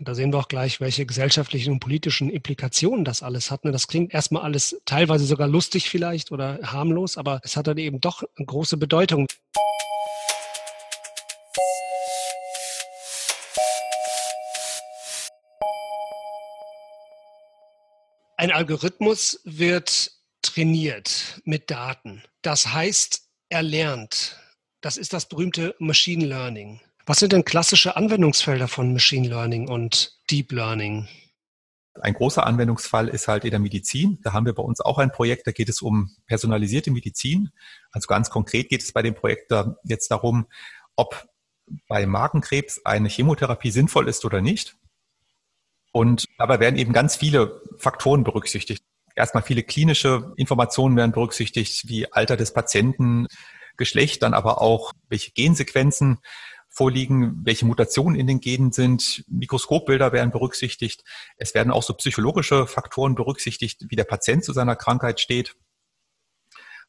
Und 0.00 0.08
da 0.08 0.14
sehen 0.14 0.32
wir 0.32 0.38
auch 0.38 0.48
gleich, 0.48 0.80
welche 0.80 1.04
gesellschaftlichen 1.04 1.74
und 1.74 1.80
politischen 1.80 2.30
Implikationen 2.30 3.04
das 3.04 3.22
alles 3.22 3.50
hat. 3.50 3.66
ne? 3.66 3.70
Das 3.70 3.86
klingt 3.86 4.14
erstmal 4.14 4.44
alles 4.44 4.80
teilweise 4.86 5.26
sogar 5.26 5.46
lustig 5.46 5.90
vielleicht 5.90 6.32
oder 6.32 6.58
harmlos, 6.62 7.18
aber 7.18 7.42
es 7.44 7.54
hat 7.54 7.66
dann 7.66 7.76
eben 7.76 8.00
doch 8.00 8.22
eine 8.34 8.46
große 8.46 8.78
Bedeutung. 8.78 9.26
Ein 18.38 18.52
Algorithmus 18.52 19.40
wird 19.44 20.12
trainiert 20.40 21.42
mit 21.44 21.70
Daten. 21.70 22.22
Das 22.40 22.72
heißt, 22.72 23.28
er 23.50 23.62
lernt. 23.62 24.40
Das 24.80 24.96
ist 24.96 25.12
das 25.12 25.28
berühmte 25.28 25.74
Machine 25.78 26.24
Learning. 26.24 26.80
Was 27.06 27.18
sind 27.18 27.32
denn 27.32 27.44
klassische 27.44 27.96
Anwendungsfelder 27.96 28.68
von 28.68 28.92
Machine 28.92 29.28
Learning 29.28 29.68
und 29.68 30.18
Deep 30.30 30.52
Learning? 30.52 31.08
Ein 32.00 32.14
großer 32.14 32.46
Anwendungsfall 32.46 33.08
ist 33.08 33.26
halt 33.26 33.44
in 33.44 33.50
der 33.50 33.58
Medizin. 33.58 34.18
Da 34.22 34.32
haben 34.32 34.46
wir 34.46 34.54
bei 34.54 34.62
uns 34.62 34.80
auch 34.80 34.98
ein 34.98 35.10
Projekt, 35.10 35.46
da 35.46 35.52
geht 35.52 35.68
es 35.68 35.82
um 35.82 36.10
personalisierte 36.26 36.90
Medizin. 36.90 37.50
Also 37.90 38.06
ganz 38.06 38.30
konkret 38.30 38.68
geht 38.68 38.82
es 38.82 38.92
bei 38.92 39.02
dem 39.02 39.14
Projekt 39.14 39.52
jetzt 39.84 40.10
darum, 40.10 40.46
ob 40.94 41.26
bei 41.88 42.06
Magenkrebs 42.06 42.84
eine 42.84 43.08
Chemotherapie 43.08 43.70
sinnvoll 43.70 44.08
ist 44.08 44.24
oder 44.24 44.40
nicht. 44.40 44.76
Und 45.92 46.26
dabei 46.38 46.60
werden 46.60 46.78
eben 46.78 46.92
ganz 46.92 47.16
viele 47.16 47.60
Faktoren 47.76 48.22
berücksichtigt. 48.22 48.84
Erstmal 49.16 49.42
viele 49.42 49.62
klinische 49.62 50.32
Informationen 50.36 50.96
werden 50.96 51.12
berücksichtigt, 51.12 51.88
wie 51.88 52.12
Alter 52.12 52.36
des 52.36 52.52
Patienten, 52.52 53.26
Geschlecht, 53.76 54.22
dann 54.22 54.34
aber 54.34 54.60
auch 54.60 54.92
welche 55.08 55.32
Gensequenzen 55.32 56.18
vorliegen, 56.70 57.40
welche 57.44 57.66
Mutationen 57.66 58.18
in 58.18 58.26
den 58.26 58.40
Genen 58.40 58.72
sind, 58.72 59.24
Mikroskopbilder 59.28 60.12
werden 60.12 60.30
berücksichtigt. 60.30 61.04
Es 61.36 61.54
werden 61.54 61.72
auch 61.72 61.82
so 61.82 61.94
psychologische 61.94 62.66
Faktoren 62.66 63.16
berücksichtigt, 63.16 63.86
wie 63.88 63.96
der 63.96 64.04
Patient 64.04 64.44
zu 64.44 64.52
seiner 64.52 64.76
Krankheit 64.76 65.20
steht. 65.20 65.56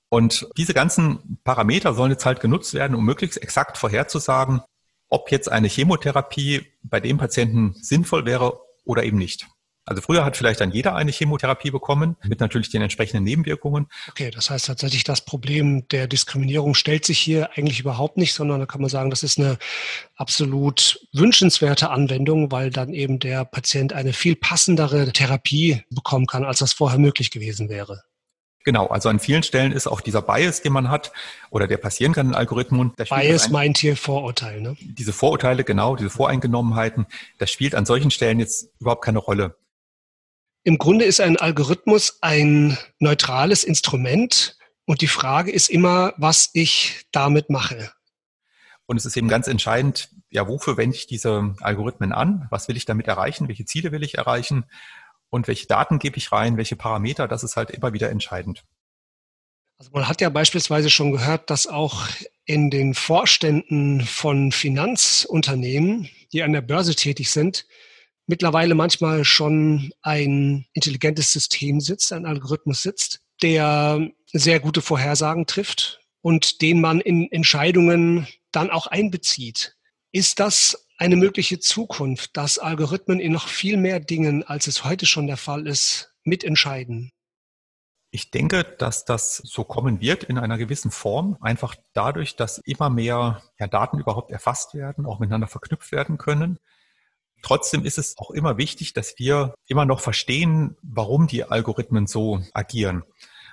Und 0.07 0.47
diese 0.57 0.73
ganzen 0.73 1.39
Parameter 1.43 1.93
sollen 1.93 2.11
jetzt 2.11 2.25
halt 2.25 2.41
genutzt 2.41 2.73
werden, 2.73 2.95
um 2.95 3.03
möglichst 3.03 3.41
exakt 3.41 3.77
vorherzusagen, 3.77 4.61
ob 5.09 5.31
jetzt 5.31 5.51
eine 5.51 5.67
Chemotherapie 5.67 6.67
bei 6.83 6.99
dem 6.99 7.17
Patienten 7.17 7.73
sinnvoll 7.81 8.25
wäre 8.25 8.59
oder 8.83 9.03
eben 9.03 9.17
nicht. 9.17 9.47
Also 9.85 10.01
früher 10.01 10.23
hat 10.23 10.37
vielleicht 10.37 10.61
dann 10.61 10.71
jeder 10.71 10.95
eine 10.95 11.11
Chemotherapie 11.11 11.71
bekommen, 11.71 12.15
mit 12.23 12.39
natürlich 12.39 12.69
den 12.69 12.83
entsprechenden 12.83 13.23
Nebenwirkungen. 13.23 13.87
Okay, 14.09 14.29
das 14.29 14.49
heißt 14.51 14.67
tatsächlich, 14.67 15.03
das 15.03 15.21
Problem 15.25 15.87
der 15.89 16.07
Diskriminierung 16.07 16.75
stellt 16.75 17.03
sich 17.03 17.17
hier 17.19 17.49
eigentlich 17.57 17.79
überhaupt 17.79 18.17
nicht, 18.17 18.33
sondern 18.33 18.59
da 18.59 18.67
kann 18.67 18.81
man 18.81 18.89
sagen, 18.91 19.09
das 19.09 19.23
ist 19.23 19.39
eine 19.39 19.57
absolut 20.15 20.99
wünschenswerte 21.13 21.89
Anwendung, 21.89 22.51
weil 22.51 22.69
dann 22.69 22.93
eben 22.93 23.19
der 23.19 23.43
Patient 23.45 23.93
eine 23.93 24.13
viel 24.13 24.35
passendere 24.35 25.11
Therapie 25.11 25.83
bekommen 25.89 26.27
kann, 26.27 26.45
als 26.45 26.59
das 26.59 26.73
vorher 26.73 26.99
möglich 26.99 27.31
gewesen 27.31 27.69
wäre. 27.69 28.03
Genau, 28.63 28.85
also 28.87 29.09
an 29.09 29.19
vielen 29.19 29.41
Stellen 29.41 29.71
ist 29.71 29.87
auch 29.87 30.01
dieser 30.01 30.21
Bias, 30.21 30.61
den 30.61 30.73
man 30.73 30.89
hat 30.89 31.11
oder 31.49 31.67
der 31.67 31.77
passieren 31.77 32.13
kann 32.13 32.27
in 32.27 32.35
Algorithmen. 32.35 32.93
Bias 32.95 33.45
ein- 33.45 33.51
meint 33.51 33.79
hier 33.79 33.97
Vorurteil, 33.97 34.61
ne? 34.61 34.77
diese 34.79 35.13
Vorurteile, 35.13 35.63
genau, 35.63 35.95
diese 35.95 36.11
Voreingenommenheiten, 36.11 37.07
das 37.39 37.49
spielt 37.49 37.73
an 37.73 37.87
solchen 37.87 38.11
Stellen 38.11 38.39
jetzt 38.39 38.69
überhaupt 38.79 39.03
keine 39.03 39.17
Rolle. 39.17 39.57
Im 40.63 40.77
Grunde 40.77 41.05
ist 41.05 41.19
ein 41.19 41.37
Algorithmus 41.37 42.19
ein 42.21 42.77
neutrales 42.99 43.63
Instrument 43.63 44.57
und 44.85 45.01
die 45.01 45.07
Frage 45.07 45.51
ist 45.51 45.69
immer, 45.69 46.13
was 46.17 46.49
ich 46.53 47.05
damit 47.11 47.49
mache. 47.49 47.91
Und 48.85 48.97
es 48.97 49.05
ist 49.05 49.17
eben 49.17 49.27
ganz 49.27 49.47
entscheidend, 49.47 50.09
ja, 50.29 50.47
wofür 50.47 50.77
wende 50.77 50.95
ich 50.95 51.07
diese 51.07 51.55
Algorithmen 51.61 52.11
an? 52.11 52.47
Was 52.51 52.67
will 52.67 52.77
ich 52.77 52.85
damit 52.85 53.07
erreichen? 53.07 53.47
Welche 53.47 53.65
Ziele 53.65 53.91
will 53.91 54.03
ich 54.03 54.17
erreichen? 54.17 54.65
Und 55.29 55.47
welche 55.47 55.65
Daten 55.65 55.97
gebe 55.97 56.17
ich 56.17 56.31
rein? 56.31 56.57
Welche 56.57 56.75
Parameter? 56.75 57.27
Das 57.27 57.43
ist 57.43 57.55
halt 57.55 57.71
immer 57.71 57.93
wieder 57.93 58.09
entscheidend. 58.09 58.63
Also 59.77 59.91
man 59.93 60.07
hat 60.07 60.21
ja 60.21 60.29
beispielsweise 60.29 60.91
schon 60.91 61.11
gehört, 61.11 61.49
dass 61.49 61.65
auch 61.65 62.07
in 62.45 62.69
den 62.69 62.93
Vorständen 62.93 64.01
von 64.01 64.51
Finanzunternehmen, 64.51 66.07
die 66.33 66.43
an 66.43 66.53
der 66.53 66.61
Börse 66.61 66.95
tätig 66.95 67.31
sind, 67.31 67.65
mittlerweile 68.27 68.75
manchmal 68.75 69.25
schon 69.25 69.91
ein 70.01 70.65
intelligentes 70.73 71.31
System 71.31 71.79
sitzt, 71.79 72.13
ein 72.13 72.25
Algorithmus 72.25 72.81
sitzt, 72.81 73.21
der 73.41 74.09
sehr 74.31 74.59
gute 74.59 74.81
Vorhersagen 74.81 75.47
trifft 75.47 75.99
und 76.21 76.61
den 76.61 76.79
man 76.81 77.01
in 77.01 77.31
Entscheidungen 77.31 78.27
dann 78.51 78.69
auch 78.69 78.87
einbezieht. 78.87 79.75
Ist 80.11 80.39
das 80.39 80.87
eine 80.97 81.15
mögliche 81.15 81.59
Zukunft, 81.59 82.37
dass 82.37 82.59
Algorithmen 82.59 83.19
in 83.19 83.31
noch 83.31 83.47
viel 83.47 83.77
mehr 83.77 83.99
Dingen, 83.99 84.43
als 84.43 84.67
es 84.67 84.83
heute 84.83 85.05
schon 85.05 85.27
der 85.27 85.37
Fall 85.37 85.67
ist, 85.67 86.13
mitentscheiden? 86.23 87.11
Ich 88.13 88.29
denke, 88.29 88.63
dass 88.63 89.05
das 89.05 89.37
so 89.37 89.63
kommen 89.63 90.01
wird 90.01 90.25
in 90.25 90.37
einer 90.37 90.57
gewissen 90.57 90.91
Form, 90.91 91.37
einfach 91.39 91.75
dadurch, 91.93 92.35
dass 92.35 92.57
immer 92.59 92.89
mehr 92.89 93.41
ja, 93.57 93.67
Daten 93.67 93.99
überhaupt 93.99 94.31
erfasst 94.31 94.73
werden, 94.73 95.05
auch 95.05 95.19
miteinander 95.19 95.47
verknüpft 95.47 95.93
werden 95.93 96.17
können. 96.17 96.59
Trotzdem 97.41 97.85
ist 97.85 97.97
es 97.97 98.17
auch 98.17 98.31
immer 98.31 98.57
wichtig, 98.57 98.93
dass 98.93 99.17
wir 99.17 99.53
immer 99.67 99.85
noch 99.85 99.99
verstehen, 99.99 100.77
warum 100.81 101.27
die 101.27 101.43
Algorithmen 101.43 102.07
so 102.07 102.41
agieren 102.53 103.03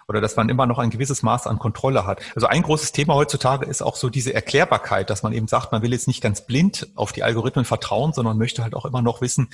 oder 0.09 0.21
dass 0.23 0.37
man 0.37 0.49
immer 0.49 0.66
noch 0.66 0.78
ein 0.78 0.90
gewisses 0.90 1.23
Maß 1.23 1.47
an 1.47 1.59
Kontrolle 1.59 2.07
hat. 2.07 2.23
Also 2.35 2.47
ein 2.47 2.62
großes 2.62 2.92
Thema 2.92 3.14
heutzutage 3.14 3.66
ist 3.66 3.83
auch 3.83 3.95
so 3.95 4.09
diese 4.09 4.33
Erklärbarkeit, 4.33 5.11
dass 5.11 5.23
man 5.23 5.35
eben 5.35 5.47
sagt, 5.49 5.71
man 5.71 5.83
will 5.83 5.92
jetzt 5.92 6.09
nicht 6.09 6.23
ganz 6.23 6.47
blind 6.47 6.88
auf 6.95 7.12
die 7.12 7.23
Algorithmen 7.23 7.66
vertrauen, 7.66 8.14
sondern 8.14 8.38
möchte 8.38 8.62
halt 8.62 8.75
auch 8.75 8.87
immer 8.87 9.02
noch 9.02 9.21
wissen, 9.21 9.50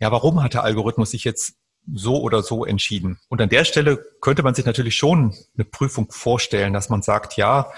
ja, 0.00 0.10
warum 0.10 0.42
hat 0.42 0.54
der 0.54 0.64
Algorithmus 0.64 1.10
sich 1.10 1.24
jetzt 1.24 1.56
so 1.92 2.20
oder 2.22 2.42
so 2.42 2.64
entschieden? 2.64 3.18
Und 3.28 3.42
an 3.42 3.50
der 3.50 3.64
Stelle 3.64 4.02
könnte 4.22 4.42
man 4.42 4.54
sich 4.54 4.64
natürlich 4.64 4.96
schon 4.96 5.34
eine 5.56 5.64
Prüfung 5.66 6.10
vorstellen, 6.10 6.72
dass 6.72 6.88
man 6.88 7.02
sagt, 7.02 7.36
ja, 7.36 7.70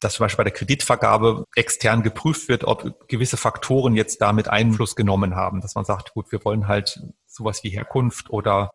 dass 0.00 0.14
zum 0.14 0.24
Beispiel 0.24 0.38
bei 0.38 0.50
der 0.50 0.52
Kreditvergabe 0.52 1.44
extern 1.54 2.02
geprüft 2.02 2.48
wird, 2.48 2.64
ob 2.64 3.08
gewisse 3.08 3.36
Faktoren 3.36 3.94
jetzt 3.94 4.20
damit 4.20 4.48
Einfluss 4.48 4.96
genommen 4.96 5.34
haben, 5.34 5.60
dass 5.60 5.74
man 5.74 5.84
sagt, 5.84 6.12
gut, 6.12 6.30
wir 6.32 6.44
wollen 6.44 6.68
halt 6.68 7.00
sowas 7.26 7.64
wie 7.64 7.70
Herkunft 7.70 8.30
oder 8.30 8.70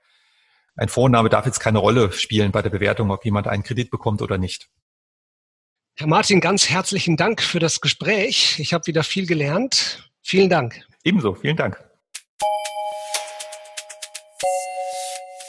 ein 0.76 0.90
Vorname 0.90 1.30
darf 1.30 1.46
jetzt 1.46 1.60
keine 1.60 1.80
Rolle 1.80 2.12
spielen 2.12 2.52
bei 2.52 2.62
der 2.62 2.70
Bewertung, 2.70 3.12
ob 3.12 3.24
jemand 3.26 3.48
einen 3.48 3.64
Kredit 3.64 3.92
bekommt 3.92 4.22
oder 4.22 4.38
nicht. 4.38 4.70
Herr 5.96 6.08
Martin, 6.08 6.40
ganz 6.40 6.70
herzlichen 6.70 7.18
Dank 7.18 7.42
für 7.42 7.60
das 7.60 7.82
Gespräch. 7.82 8.58
Ich 8.60 8.74
habe 8.74 8.88
wieder 8.88 9.04
viel 9.04 9.28
gelernt. 9.28 10.10
Vielen 10.24 10.50
Dank. 10.50 10.82
Ebenso, 11.04 11.36
vielen 11.36 11.58
Dank. 11.58 11.84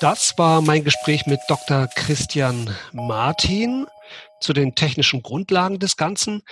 Das 0.00 0.37
war 0.37 0.61
mein 0.62 0.83
Gespräch 0.83 1.26
mit 1.26 1.38
Dr. 1.47 1.87
Christian 1.95 2.75
Martin 2.93 3.87
zu 4.43 4.53
den 4.53 4.75
technischen 4.75 5.23
Grundlagen 5.23 5.79
des 5.79 5.97
Ganzen. 5.97 6.43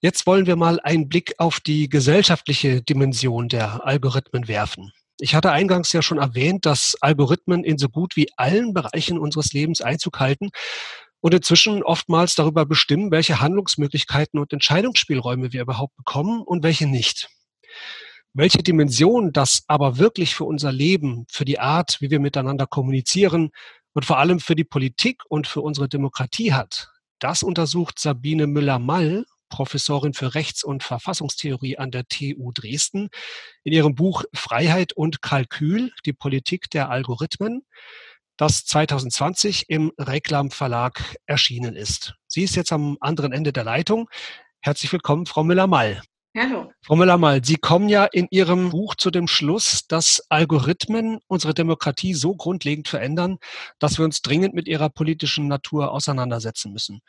Jetzt 0.00 0.26
wollen 0.26 0.46
wir 0.46 0.56
mal 0.56 0.80
einen 0.80 1.08
Blick 1.08 1.34
auf 1.38 1.60
die 1.60 1.88
gesellschaftliche 1.88 2.82
Dimension 2.82 3.48
der 3.48 3.86
Algorithmen 3.86 4.48
werfen. 4.48 4.92
Ich 5.18 5.34
hatte 5.34 5.50
eingangs 5.50 5.92
ja 5.92 6.02
schon 6.02 6.18
erwähnt, 6.18 6.66
dass 6.66 6.96
Algorithmen 7.00 7.64
in 7.64 7.78
so 7.78 7.88
gut 7.88 8.16
wie 8.16 8.28
allen 8.36 8.74
Bereichen 8.74 9.18
unseres 9.18 9.52
Lebens 9.52 9.80
Einzug 9.80 10.20
halten 10.20 10.50
und 11.20 11.32
inzwischen 11.32 11.82
oftmals 11.82 12.34
darüber 12.34 12.66
bestimmen, 12.66 13.10
welche 13.10 13.40
Handlungsmöglichkeiten 13.40 14.38
und 14.38 14.52
Entscheidungsspielräume 14.52 15.52
wir 15.52 15.62
überhaupt 15.62 15.96
bekommen 15.96 16.42
und 16.42 16.62
welche 16.62 16.86
nicht. 16.86 17.30
Welche 18.34 18.62
Dimension 18.62 19.32
das 19.32 19.62
aber 19.66 19.96
wirklich 19.96 20.34
für 20.34 20.44
unser 20.44 20.70
Leben, 20.70 21.24
für 21.30 21.46
die 21.46 21.58
Art, 21.58 21.96
wie 22.00 22.10
wir 22.10 22.20
miteinander 22.20 22.66
kommunizieren 22.66 23.50
und 23.94 24.04
vor 24.04 24.18
allem 24.18 24.40
für 24.40 24.54
die 24.54 24.64
Politik 24.64 25.22
und 25.30 25.46
für 25.46 25.62
unsere 25.62 25.88
Demokratie 25.88 26.52
hat, 26.52 26.90
das 27.18 27.42
untersucht 27.42 27.98
Sabine 27.98 28.46
Müller-Mall 28.46 29.24
Professorin 29.48 30.14
für 30.14 30.34
Rechts- 30.34 30.64
und 30.64 30.82
Verfassungstheorie 30.82 31.78
an 31.78 31.90
der 31.90 32.06
TU 32.08 32.52
Dresden, 32.52 33.08
in 33.64 33.72
ihrem 33.72 33.94
Buch 33.94 34.24
Freiheit 34.34 34.92
und 34.92 35.22
Kalkül, 35.22 35.92
die 36.04 36.12
Politik 36.12 36.70
der 36.70 36.90
Algorithmen, 36.90 37.64
das 38.36 38.64
2020 38.64 39.68
im 39.68 39.92
Reklam 39.98 40.50
Verlag 40.50 41.16
erschienen 41.26 41.74
ist. 41.74 42.14
Sie 42.26 42.42
ist 42.42 42.56
jetzt 42.56 42.72
am 42.72 42.96
anderen 43.00 43.32
Ende 43.32 43.52
der 43.52 43.64
Leitung. 43.64 44.10
Herzlich 44.60 44.92
willkommen, 44.92 45.26
Frau 45.26 45.44
Müller-Mall. 45.44 46.02
Hallo. 46.38 46.70
Frau 46.82 46.96
Müller-Mall, 46.96 47.42
Sie 47.42 47.56
kommen 47.56 47.88
ja 47.88 48.04
in 48.04 48.26
Ihrem 48.30 48.68
Buch 48.68 48.94
zu 48.94 49.10
dem 49.10 49.26
Schluss, 49.26 49.86
dass 49.88 50.22
Algorithmen 50.28 51.18
unsere 51.28 51.54
Demokratie 51.54 52.12
so 52.12 52.34
grundlegend 52.34 52.88
verändern, 52.88 53.38
dass 53.78 53.96
wir 53.96 54.04
uns 54.04 54.20
dringend 54.20 54.52
mit 54.52 54.68
ihrer 54.68 54.90
politischen 54.90 55.48
Natur 55.48 55.92
auseinandersetzen 55.92 56.72
müssen. 56.72 57.00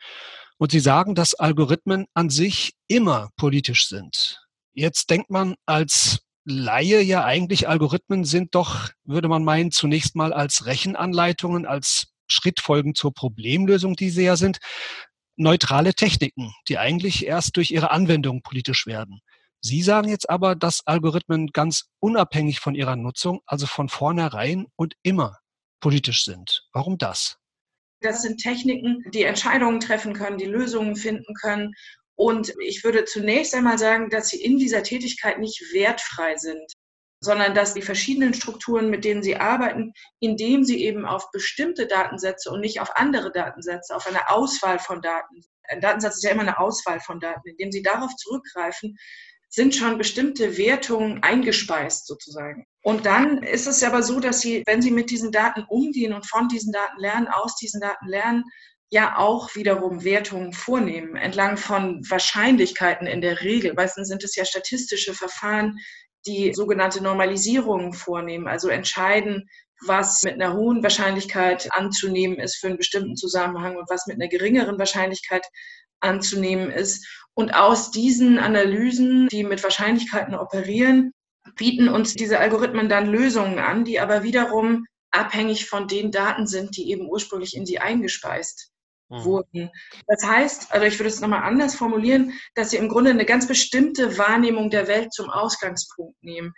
Und 0.56 0.72
Sie 0.72 0.80
sagen, 0.80 1.14
dass 1.14 1.34
Algorithmen 1.34 2.06
an 2.14 2.30
sich 2.30 2.72
immer 2.88 3.28
politisch 3.36 3.86
sind. 3.88 4.40
Jetzt 4.72 5.10
denkt 5.10 5.28
man 5.28 5.56
als 5.66 6.20
Laie 6.46 7.02
ja 7.02 7.22
eigentlich, 7.26 7.68
Algorithmen 7.68 8.24
sind 8.24 8.54
doch, 8.54 8.88
würde 9.04 9.28
man 9.28 9.44
meinen, 9.44 9.72
zunächst 9.72 10.16
mal 10.16 10.32
als 10.32 10.64
Rechenanleitungen, 10.64 11.66
als 11.66 12.06
Schrittfolgen 12.28 12.94
zur 12.94 13.12
Problemlösung, 13.12 13.94
die 13.94 14.08
sie 14.08 14.24
ja 14.24 14.36
sind, 14.36 14.58
neutrale 15.38 15.94
Techniken, 15.94 16.52
die 16.68 16.78
eigentlich 16.78 17.26
erst 17.26 17.56
durch 17.56 17.70
ihre 17.70 17.90
Anwendung 17.90 18.42
politisch 18.42 18.86
werden. 18.86 19.20
Sie 19.60 19.82
sagen 19.82 20.08
jetzt 20.08 20.30
aber, 20.30 20.54
dass 20.54 20.86
Algorithmen 20.86 21.48
ganz 21.48 21.86
unabhängig 22.00 22.60
von 22.60 22.74
ihrer 22.74 22.96
Nutzung, 22.96 23.40
also 23.46 23.66
von 23.66 23.88
vornherein 23.88 24.66
und 24.76 24.94
immer 25.02 25.38
politisch 25.80 26.24
sind. 26.24 26.68
Warum 26.72 26.98
das? 26.98 27.38
Das 28.00 28.22
sind 28.22 28.40
Techniken, 28.40 29.02
die 29.12 29.24
Entscheidungen 29.24 29.80
treffen 29.80 30.12
können, 30.12 30.38
die 30.38 30.44
Lösungen 30.44 30.94
finden 30.94 31.34
können. 31.34 31.72
Und 32.14 32.52
ich 32.64 32.84
würde 32.84 33.04
zunächst 33.04 33.54
einmal 33.54 33.78
sagen, 33.78 34.10
dass 34.10 34.28
sie 34.28 34.42
in 34.42 34.58
dieser 34.58 34.82
Tätigkeit 34.82 35.38
nicht 35.38 35.60
wertfrei 35.72 36.36
sind, 36.36 36.72
sondern 37.20 37.54
dass 37.54 37.74
die 37.74 37.82
verschiedenen 37.82 38.34
Strukturen, 38.34 38.90
mit 38.90 39.04
denen 39.04 39.22
sie 39.22 39.36
arbeiten, 39.36 39.92
indem 40.20 40.64
sie 40.64 40.84
eben 40.84 41.04
auf 41.04 41.30
bestimmte 41.32 41.86
Datensätze 41.86 42.50
und 42.50 42.60
nicht 42.60 42.80
auf 42.80 42.96
andere 42.96 43.32
Datensätze, 43.32 43.94
auf 43.94 44.06
eine 44.06 44.30
Auswahl 44.30 44.78
von 44.78 45.02
Daten, 45.02 45.42
ein 45.68 45.80
Datensatz 45.80 46.16
ist 46.16 46.22
ja 46.22 46.30
immer 46.30 46.42
eine 46.42 46.58
Auswahl 46.58 47.00
von 47.00 47.20
Daten, 47.20 47.48
indem 47.48 47.70
sie 47.70 47.82
darauf 47.82 48.14
zurückgreifen, 48.16 48.96
sind 49.50 49.74
schon 49.74 49.96
bestimmte 49.96 50.58
Wertungen 50.58 51.22
eingespeist 51.22 52.06
sozusagen. 52.06 52.66
Und 52.82 53.06
dann 53.06 53.42
ist 53.42 53.66
es 53.66 53.82
aber 53.82 54.02
so, 54.02 54.20
dass 54.20 54.40
Sie, 54.40 54.62
wenn 54.66 54.82
Sie 54.82 54.90
mit 54.90 55.10
diesen 55.10 55.32
Daten 55.32 55.64
umgehen 55.68 56.12
und 56.12 56.26
von 56.26 56.48
diesen 56.48 56.72
Daten 56.72 57.00
lernen, 57.00 57.28
aus 57.28 57.56
diesen 57.56 57.80
Daten 57.80 58.06
lernen, 58.08 58.44
ja 58.90 59.18
auch 59.18 59.54
wiederum 59.54 60.04
Wertungen 60.04 60.52
vornehmen, 60.52 61.16
entlang 61.16 61.56
von 61.56 62.02
Wahrscheinlichkeiten 62.08 63.06
in 63.06 63.20
der 63.20 63.42
Regel. 63.42 63.74
Meistens 63.74 64.08
sind 64.08 64.24
es 64.24 64.36
ja 64.36 64.44
statistische 64.44 65.14
Verfahren, 65.14 65.78
die 66.26 66.52
sogenannte 66.54 67.02
Normalisierungen 67.02 67.92
vornehmen, 67.92 68.48
also 68.48 68.68
entscheiden, 68.68 69.48
was 69.86 70.22
mit 70.24 70.34
einer 70.34 70.54
hohen 70.54 70.82
Wahrscheinlichkeit 70.82 71.68
anzunehmen 71.72 72.38
ist 72.38 72.56
für 72.56 72.68
einen 72.68 72.76
bestimmten 72.76 73.16
Zusammenhang 73.16 73.76
und 73.76 73.88
was 73.88 74.06
mit 74.06 74.16
einer 74.16 74.28
geringeren 74.28 74.78
Wahrscheinlichkeit 74.78 75.46
anzunehmen 76.00 76.70
ist. 76.70 77.06
Und 77.34 77.54
aus 77.54 77.90
diesen 77.90 78.38
Analysen, 78.38 79.28
die 79.28 79.44
mit 79.44 79.62
Wahrscheinlichkeiten 79.62 80.34
operieren, 80.34 81.12
bieten 81.56 81.88
uns 81.88 82.14
diese 82.14 82.38
Algorithmen 82.40 82.88
dann 82.88 83.06
Lösungen 83.06 83.58
an, 83.58 83.84
die 83.84 84.00
aber 84.00 84.22
wiederum 84.22 84.86
abhängig 85.10 85.66
von 85.66 85.86
den 85.86 86.10
Daten 86.10 86.46
sind, 86.46 86.76
die 86.76 86.90
eben 86.90 87.08
ursprünglich 87.08 87.56
in 87.56 87.64
sie 87.64 87.78
eingespeist. 87.78 88.72
Wurden. 89.08 89.70
Das 90.06 90.24
heißt, 90.24 90.72
also 90.72 90.86
ich 90.86 90.98
würde 90.98 91.08
es 91.08 91.20
nochmal 91.20 91.42
anders 91.42 91.74
formulieren, 91.74 92.32
dass 92.54 92.70
sie 92.70 92.76
im 92.76 92.88
Grunde 92.88 93.10
eine 93.10 93.24
ganz 93.24 93.46
bestimmte 93.46 94.18
Wahrnehmung 94.18 94.70
der 94.70 94.86
Welt 94.86 95.12
zum 95.12 95.30
Ausgangspunkt 95.30 96.22
nehmen. 96.22 96.52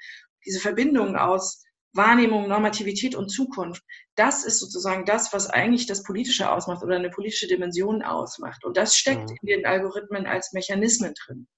Diese 0.44 0.60
Verbindung 0.60 1.16
aus 1.16 1.62
Wahrnehmung, 1.92 2.48
Normativität 2.48 3.14
und 3.14 3.30
Zukunft, 3.30 3.82
das 4.14 4.44
ist 4.44 4.60
sozusagen 4.60 5.04
das, 5.04 5.32
was 5.32 5.48
eigentlich 5.48 5.86
das 5.86 6.02
Politische 6.02 6.50
ausmacht 6.50 6.82
oder 6.82 6.96
eine 6.96 7.10
politische 7.10 7.48
Dimension 7.48 8.02
ausmacht. 8.02 8.64
Und 8.64 8.76
das 8.76 8.96
steckt 8.96 9.30
mhm. 9.30 9.36
in 9.42 9.46
den 9.46 9.66
Algorithmen 9.66 10.26
als 10.26 10.52
Mechanismen 10.52 11.14
drin. 11.14 11.48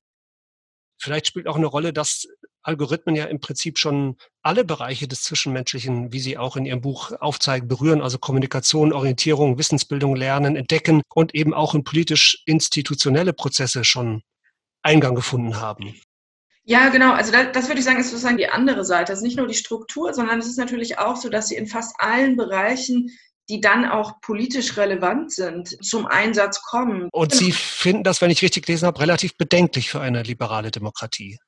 Vielleicht 1.00 1.26
spielt 1.26 1.48
auch 1.48 1.56
eine 1.56 1.66
Rolle, 1.66 1.92
dass 1.92 2.28
Algorithmen 2.62 3.16
ja 3.16 3.24
im 3.24 3.40
Prinzip 3.40 3.78
schon 3.78 4.16
alle 4.42 4.64
Bereiche 4.64 5.08
des 5.08 5.22
Zwischenmenschlichen, 5.22 6.12
wie 6.12 6.20
Sie 6.20 6.38
auch 6.38 6.56
in 6.56 6.64
Ihrem 6.64 6.80
Buch 6.80 7.12
aufzeigen, 7.20 7.68
berühren, 7.68 8.02
also 8.02 8.18
Kommunikation, 8.18 8.92
Orientierung, 8.92 9.58
Wissensbildung, 9.58 10.16
Lernen, 10.16 10.56
Entdecken 10.56 11.02
und 11.14 11.34
eben 11.34 11.54
auch 11.54 11.74
in 11.74 11.84
politisch-institutionelle 11.84 13.32
Prozesse 13.32 13.84
schon 13.84 14.22
Eingang 14.82 15.14
gefunden 15.14 15.60
haben. 15.60 15.94
Ja, 16.64 16.90
genau. 16.90 17.12
Also 17.12 17.32
das, 17.32 17.48
das 17.52 17.68
würde 17.68 17.80
ich 17.80 17.84
sagen, 17.84 17.98
ist 17.98 18.10
sozusagen 18.10 18.36
die 18.36 18.48
andere 18.48 18.84
Seite. 18.84 19.12
Das 19.12 19.18
ist 19.18 19.24
nicht 19.24 19.36
nur 19.36 19.48
die 19.48 19.54
Struktur, 19.54 20.14
sondern 20.14 20.38
es 20.38 20.46
ist 20.46 20.58
natürlich 20.58 20.98
auch 20.98 21.16
so, 21.16 21.28
dass 21.28 21.48
sie 21.48 21.56
in 21.56 21.66
fast 21.66 21.94
allen 21.98 22.36
Bereichen 22.36 23.10
die 23.48 23.60
dann 23.60 23.84
auch 23.84 24.20
politisch 24.20 24.76
relevant 24.76 25.32
sind, 25.32 25.76
zum 25.84 26.06
Einsatz 26.06 26.62
kommen. 26.62 27.08
Und 27.12 27.34
Sie 27.34 27.52
finden 27.52 28.04
das, 28.04 28.20
wenn 28.20 28.30
ich 28.30 28.42
richtig 28.42 28.66
gelesen 28.66 28.86
habe, 28.86 29.00
relativ 29.00 29.36
bedenklich 29.36 29.90
für 29.90 30.00
eine 30.00 30.22
liberale 30.22 30.70
Demokratie. 30.70 31.38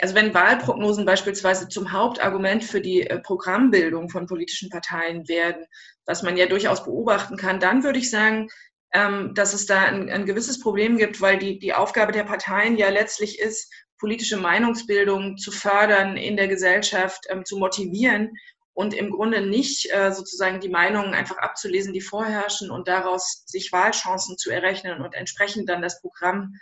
Also 0.00 0.14
wenn 0.14 0.32
Wahlprognosen 0.32 1.04
beispielsweise 1.04 1.68
zum 1.68 1.92
Hauptargument 1.92 2.64
für 2.64 2.80
die 2.80 3.02
äh, 3.02 3.18
Programmbildung 3.18 4.08
von 4.08 4.26
politischen 4.26 4.70
Parteien 4.70 5.28
werden, 5.28 5.66
was 6.06 6.22
man 6.22 6.36
ja 6.36 6.46
durchaus 6.46 6.84
beobachten 6.84 7.36
kann, 7.36 7.60
dann 7.60 7.84
würde 7.84 7.98
ich 7.98 8.10
sagen, 8.10 8.48
ähm, 8.94 9.34
dass 9.34 9.52
es 9.52 9.66
da 9.66 9.82
ein, 9.82 10.08
ein 10.08 10.24
gewisses 10.24 10.60
Problem 10.60 10.96
gibt, 10.96 11.20
weil 11.20 11.38
die, 11.38 11.58
die 11.58 11.74
Aufgabe 11.74 12.12
der 12.12 12.24
Parteien 12.24 12.76
ja 12.76 12.88
letztlich 12.88 13.38
ist, 13.38 13.70
politische 13.98 14.36
Meinungsbildung 14.36 15.36
zu 15.36 15.50
fördern 15.50 16.16
in 16.16 16.36
der 16.36 16.48
Gesellschaft, 16.48 17.26
ähm, 17.28 17.44
zu 17.44 17.58
motivieren 17.58 18.32
und 18.74 18.92
im 18.92 19.10
Grunde 19.10 19.40
nicht 19.40 19.92
äh, 19.92 20.12
sozusagen 20.12 20.60
die 20.60 20.68
Meinungen 20.68 21.14
einfach 21.14 21.38
abzulesen, 21.38 21.92
die 21.92 22.00
vorherrschen 22.00 22.70
und 22.70 22.88
daraus 22.88 23.44
sich 23.46 23.72
Wahlchancen 23.72 24.36
zu 24.36 24.50
errechnen 24.50 25.00
und 25.00 25.14
entsprechend 25.14 25.68
dann 25.68 25.82
das 25.82 26.00
Programm 26.00 26.54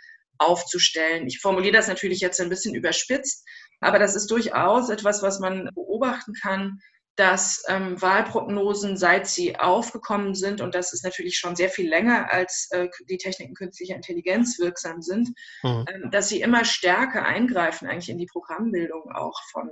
aufzustellen. 0.45 1.27
Ich 1.27 1.39
formuliere 1.39 1.75
das 1.75 1.87
natürlich 1.87 2.19
jetzt 2.19 2.39
ein 2.41 2.49
bisschen 2.49 2.75
überspitzt, 2.75 3.47
aber 3.79 3.99
das 3.99 4.15
ist 4.15 4.29
durchaus 4.31 4.89
etwas, 4.89 5.21
was 5.21 5.39
man 5.39 5.69
beobachten 5.73 6.33
kann, 6.33 6.79
dass 7.15 7.63
ähm, 7.67 8.01
Wahlprognosen, 8.01 8.97
seit 8.97 9.27
sie 9.27 9.55
aufgekommen 9.55 10.33
sind, 10.33 10.61
und 10.61 10.73
das 10.73 10.93
ist 10.93 11.03
natürlich 11.03 11.37
schon 11.37 11.55
sehr 11.55 11.69
viel 11.69 11.87
länger, 11.87 12.31
als 12.31 12.69
äh, 12.71 12.87
die 13.07 13.17
Techniken 13.17 13.53
künstlicher 13.53 13.95
Intelligenz 13.95 14.57
wirksam 14.57 15.01
sind, 15.01 15.29
mhm. 15.61 15.85
ähm, 15.87 16.11
dass 16.11 16.29
sie 16.29 16.41
immer 16.41 16.65
stärker 16.65 17.23
eingreifen 17.23 17.87
eigentlich 17.87 18.09
in 18.09 18.17
die 18.17 18.25
Programmbildung 18.25 19.11
auch 19.13 19.39
von 19.51 19.69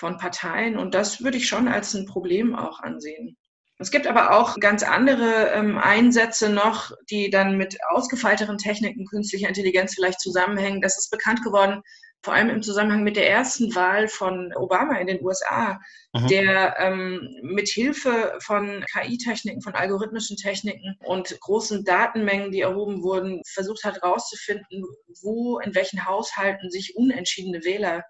von 0.00 0.16
Parteien. 0.16 0.78
Und 0.78 0.94
das 0.94 1.22
würde 1.22 1.36
ich 1.36 1.46
schon 1.46 1.68
als 1.68 1.94
ein 1.94 2.06
Problem 2.06 2.56
auch 2.56 2.80
ansehen. 2.80 3.36
Es 3.80 3.90
gibt 3.90 4.06
aber 4.06 4.36
auch 4.36 4.56
ganz 4.60 4.82
andere 4.82 5.52
ähm, 5.54 5.78
Einsätze 5.78 6.50
noch, 6.50 6.92
die 7.08 7.30
dann 7.30 7.56
mit 7.56 7.78
ausgefeilteren 7.88 8.58
Techniken 8.58 9.06
künstlicher 9.06 9.48
Intelligenz 9.48 9.94
vielleicht 9.94 10.20
zusammenhängen. 10.20 10.82
Das 10.82 10.98
ist 10.98 11.10
bekannt 11.10 11.42
geworden, 11.42 11.80
vor 12.22 12.34
allem 12.34 12.50
im 12.50 12.62
Zusammenhang 12.62 13.02
mit 13.02 13.16
der 13.16 13.30
ersten 13.30 13.74
Wahl 13.74 14.06
von 14.06 14.52
Obama 14.54 14.98
in 14.98 15.06
den 15.06 15.24
USA, 15.24 15.80
mhm. 16.12 16.26
der 16.26 16.76
ähm, 16.78 17.38
mit 17.40 17.70
Hilfe 17.70 18.34
von 18.42 18.84
KI-Techniken, 18.92 19.62
von 19.62 19.74
algorithmischen 19.74 20.36
Techniken 20.36 20.98
und 21.06 21.40
großen 21.40 21.82
Datenmengen, 21.82 22.50
die 22.50 22.60
erhoben 22.60 23.02
wurden, 23.02 23.40
versucht 23.46 23.84
hat 23.84 24.02
herauszufinden, 24.02 24.84
wo 25.22 25.58
in 25.58 25.74
welchen 25.74 26.04
Haushalten 26.04 26.70
sich 26.70 26.96
unentschiedene 26.96 27.64
Wähler 27.64 28.04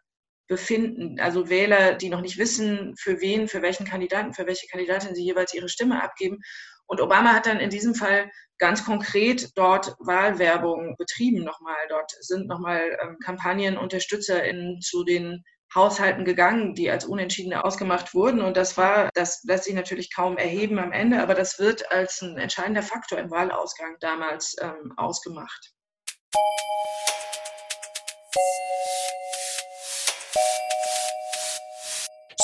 befinden. 0.50 1.20
Also 1.20 1.48
Wähler, 1.48 1.94
die 1.94 2.10
noch 2.10 2.20
nicht 2.20 2.36
wissen, 2.36 2.94
für 2.98 3.20
wen, 3.20 3.46
für 3.46 3.62
welchen 3.62 3.86
Kandidaten, 3.86 4.34
für 4.34 4.46
welche 4.46 4.66
Kandidatin 4.66 5.14
sie 5.14 5.24
jeweils 5.24 5.54
ihre 5.54 5.68
Stimme 5.68 6.02
abgeben. 6.02 6.40
Und 6.86 7.00
Obama 7.00 7.32
hat 7.32 7.46
dann 7.46 7.60
in 7.60 7.70
diesem 7.70 7.94
Fall 7.94 8.28
ganz 8.58 8.84
konkret 8.84 9.50
dort 9.54 9.94
Wahlwerbung 10.00 10.96
betrieben 10.98 11.44
nochmal. 11.44 11.76
Dort 11.88 12.10
sind 12.18 12.48
nochmal 12.48 12.98
ähm, 13.00 13.16
Kampagnen 13.24 13.78
UnterstützerInnen 13.78 14.80
zu 14.80 15.04
den 15.04 15.44
Haushalten 15.72 16.24
gegangen, 16.24 16.74
die 16.74 16.90
als 16.90 17.04
Unentschiedene 17.04 17.64
ausgemacht 17.64 18.12
wurden. 18.12 18.40
Und 18.40 18.56
das 18.56 18.76
war, 18.76 19.08
das 19.14 19.44
lässt 19.44 19.64
sich 19.64 19.74
natürlich 19.74 20.12
kaum 20.12 20.36
erheben 20.36 20.80
am 20.80 20.90
Ende, 20.90 21.22
aber 21.22 21.34
das 21.34 21.60
wird 21.60 21.92
als 21.92 22.22
ein 22.22 22.38
entscheidender 22.38 22.82
Faktor 22.82 23.20
im 23.20 23.30
Wahlausgang 23.30 23.94
damals 24.00 24.56
ähm, 24.60 24.92
ausgemacht. 24.96 25.72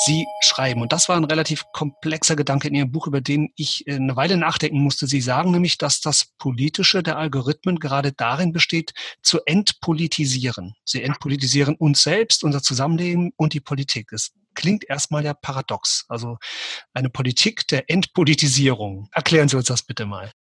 Sie 0.07 0.25
schreiben. 0.39 0.81
Und 0.81 0.93
das 0.93 1.09
war 1.09 1.17
ein 1.17 1.25
relativ 1.25 1.65
komplexer 1.73 2.37
Gedanke 2.37 2.69
in 2.69 2.75
Ihrem 2.75 2.91
Buch, 2.93 3.07
über 3.07 3.19
den 3.19 3.49
ich 3.57 3.85
äh, 3.87 3.95
eine 3.95 4.15
Weile 4.15 4.37
nachdenken 4.37 4.79
musste. 4.79 5.05
Sie 5.05 5.19
sagen 5.19 5.51
nämlich, 5.51 5.77
dass 5.77 5.99
das 5.99 6.31
Politische 6.37 7.03
der 7.03 7.17
Algorithmen 7.17 7.77
gerade 7.77 8.13
darin 8.13 8.53
besteht, 8.53 8.93
zu 9.21 9.41
entpolitisieren. 9.45 10.75
Sie 10.85 11.03
entpolitisieren 11.03 11.75
uns 11.75 12.03
selbst, 12.03 12.45
unser 12.45 12.63
Zusammenleben 12.63 13.33
und 13.35 13.51
die 13.51 13.59
Politik. 13.59 14.13
Es 14.13 14.31
klingt 14.55 14.89
erstmal 14.89 15.25
ja 15.25 15.33
paradox. 15.33 16.05
Also 16.07 16.37
eine 16.93 17.09
Politik 17.09 17.67
der 17.67 17.89
Entpolitisierung. 17.89 19.09
Erklären 19.11 19.49
Sie 19.49 19.57
uns 19.57 19.67
das 19.67 19.83
bitte 19.83 20.05
mal. 20.05 20.31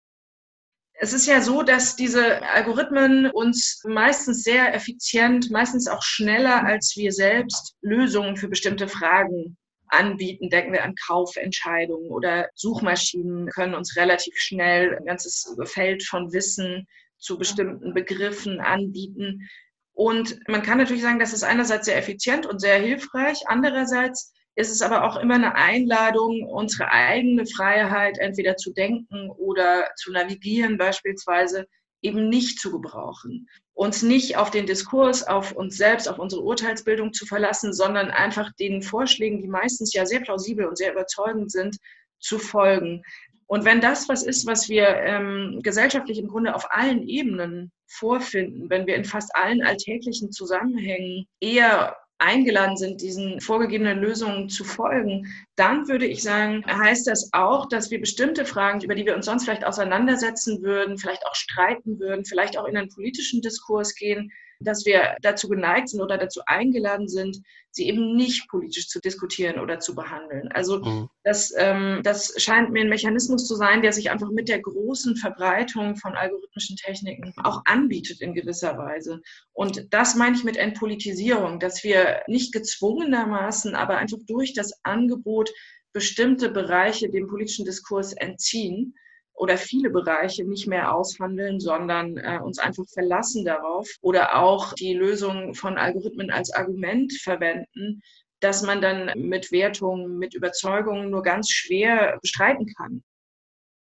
Es 0.98 1.12
ist 1.12 1.26
ja 1.26 1.42
so, 1.42 1.62
dass 1.62 1.96
diese 1.96 2.42
Algorithmen 2.42 3.30
uns 3.30 3.82
meistens 3.84 4.42
sehr 4.42 4.74
effizient, 4.74 5.50
meistens 5.50 5.88
auch 5.88 6.02
schneller 6.02 6.64
als 6.64 6.94
wir 6.96 7.12
selbst 7.12 7.74
Lösungen 7.82 8.36
für 8.36 8.48
bestimmte 8.48 8.88
Fragen 8.88 9.58
anbieten. 9.88 10.48
Denken 10.48 10.72
wir 10.72 10.84
an 10.84 10.94
Kaufentscheidungen 10.94 12.10
oder 12.10 12.48
Suchmaschinen 12.54 13.48
können 13.48 13.74
uns 13.74 13.96
relativ 13.96 14.34
schnell 14.36 14.96
ein 14.96 15.04
ganzes 15.04 15.54
Feld 15.64 16.02
von 16.02 16.32
Wissen 16.32 16.86
zu 17.18 17.38
bestimmten 17.38 17.92
Begriffen 17.92 18.60
anbieten. 18.60 19.48
Und 19.92 20.38
man 20.48 20.62
kann 20.62 20.78
natürlich 20.78 21.02
sagen, 21.02 21.18
das 21.18 21.32
ist 21.32 21.44
einerseits 21.44 21.86
sehr 21.86 21.98
effizient 21.98 22.46
und 22.46 22.60
sehr 22.60 22.78
hilfreich. 22.78 23.42
Andererseits 23.46 24.32
ist 24.56 24.70
es 24.70 24.82
aber 24.82 25.04
auch 25.04 25.16
immer 25.16 25.34
eine 25.34 25.54
Einladung, 25.54 26.42
unsere 26.42 26.90
eigene 26.90 27.46
Freiheit 27.46 28.18
entweder 28.18 28.56
zu 28.56 28.72
denken 28.72 29.30
oder 29.30 29.90
zu 29.96 30.10
navigieren 30.10 30.78
beispielsweise 30.78 31.66
eben 32.02 32.28
nicht 32.28 32.58
zu 32.58 32.72
gebrauchen. 32.72 33.48
Uns 33.74 34.02
nicht 34.02 34.38
auf 34.38 34.50
den 34.50 34.66
Diskurs, 34.66 35.26
auf 35.26 35.52
uns 35.52 35.76
selbst, 35.76 36.08
auf 36.08 36.18
unsere 36.18 36.42
Urteilsbildung 36.42 37.12
zu 37.12 37.26
verlassen, 37.26 37.74
sondern 37.74 38.10
einfach 38.10 38.50
den 38.58 38.80
Vorschlägen, 38.80 39.42
die 39.42 39.48
meistens 39.48 39.92
ja 39.92 40.06
sehr 40.06 40.20
plausibel 40.20 40.64
und 40.66 40.78
sehr 40.78 40.92
überzeugend 40.92 41.52
sind, 41.52 41.76
zu 42.18 42.38
folgen. 42.38 43.02
Und 43.46 43.64
wenn 43.66 43.82
das 43.82 44.08
was 44.08 44.22
ist, 44.22 44.46
was 44.46 44.70
wir 44.70 44.88
ähm, 44.88 45.60
gesellschaftlich 45.62 46.18
im 46.18 46.28
Grunde 46.28 46.54
auf 46.54 46.66
allen 46.70 47.06
Ebenen 47.06 47.70
vorfinden, 47.86 48.70
wenn 48.70 48.86
wir 48.86 48.96
in 48.96 49.04
fast 49.04 49.36
allen 49.36 49.62
alltäglichen 49.62 50.32
Zusammenhängen 50.32 51.26
eher 51.40 51.96
eingeladen 52.18 52.76
sind, 52.76 53.02
diesen 53.02 53.40
vorgegebenen 53.40 53.98
Lösungen 53.98 54.48
zu 54.48 54.64
folgen, 54.64 55.26
dann 55.54 55.88
würde 55.88 56.06
ich 56.06 56.22
sagen, 56.22 56.64
heißt 56.66 57.06
das 57.06 57.30
auch, 57.32 57.68
dass 57.68 57.90
wir 57.90 58.00
bestimmte 58.00 58.46
Fragen, 58.46 58.80
über 58.80 58.94
die 58.94 59.04
wir 59.04 59.14
uns 59.14 59.26
sonst 59.26 59.44
vielleicht 59.44 59.66
auseinandersetzen 59.66 60.62
würden, 60.62 60.98
vielleicht 60.98 61.26
auch 61.26 61.34
streiten 61.34 61.98
würden, 61.98 62.24
vielleicht 62.24 62.58
auch 62.58 62.66
in 62.66 62.76
einen 62.76 62.88
politischen 62.88 63.42
Diskurs 63.42 63.94
gehen, 63.94 64.32
dass 64.60 64.86
wir 64.86 65.16
dazu 65.22 65.48
geneigt 65.48 65.88
sind 65.88 66.00
oder 66.00 66.18
dazu 66.18 66.40
eingeladen 66.46 67.08
sind, 67.08 67.42
sie 67.70 67.88
eben 67.88 68.16
nicht 68.16 68.48
politisch 68.48 68.88
zu 68.88 69.00
diskutieren 69.00 69.60
oder 69.60 69.78
zu 69.78 69.94
behandeln. 69.94 70.48
Also 70.52 70.82
mhm. 70.82 71.08
das, 71.24 71.52
ähm, 71.56 72.00
das 72.02 72.34
scheint 72.38 72.70
mir 72.72 72.80
ein 72.80 72.88
Mechanismus 72.88 73.46
zu 73.46 73.54
sein, 73.54 73.82
der 73.82 73.92
sich 73.92 74.10
einfach 74.10 74.30
mit 74.30 74.48
der 74.48 74.60
großen 74.60 75.16
Verbreitung 75.16 75.96
von 75.96 76.14
algorithmischen 76.14 76.76
Techniken 76.76 77.34
auch 77.44 77.62
anbietet 77.66 78.22
in 78.22 78.34
gewisser 78.34 78.78
Weise. 78.78 79.20
Und 79.52 79.92
das 79.92 80.14
meine 80.14 80.36
ich 80.36 80.44
mit 80.44 80.56
Entpolitisierung, 80.56 81.60
dass 81.60 81.84
wir 81.84 82.22
nicht 82.26 82.52
gezwungenermaßen, 82.52 83.74
aber 83.74 83.98
einfach 83.98 84.18
durch 84.26 84.54
das 84.54 84.72
Angebot 84.82 85.50
bestimmte 85.92 86.50
Bereiche 86.50 87.10
dem 87.10 87.26
politischen 87.26 87.64
Diskurs 87.64 88.12
entziehen 88.14 88.94
oder 89.36 89.58
viele 89.58 89.90
Bereiche 89.90 90.44
nicht 90.44 90.66
mehr 90.66 90.94
aushandeln, 90.94 91.60
sondern 91.60 92.16
äh, 92.16 92.40
uns 92.42 92.58
einfach 92.58 92.84
verlassen 92.92 93.44
darauf 93.44 93.88
oder 94.00 94.36
auch 94.36 94.72
die 94.72 94.94
Lösung 94.94 95.54
von 95.54 95.76
Algorithmen 95.76 96.30
als 96.30 96.52
Argument 96.52 97.12
verwenden, 97.12 98.02
dass 98.40 98.62
man 98.62 98.80
dann 98.80 99.12
mit 99.16 99.52
Wertungen, 99.52 100.18
mit 100.18 100.34
Überzeugungen 100.34 101.10
nur 101.10 101.22
ganz 101.22 101.50
schwer 101.50 102.18
bestreiten 102.20 102.66
kann. 102.76 103.02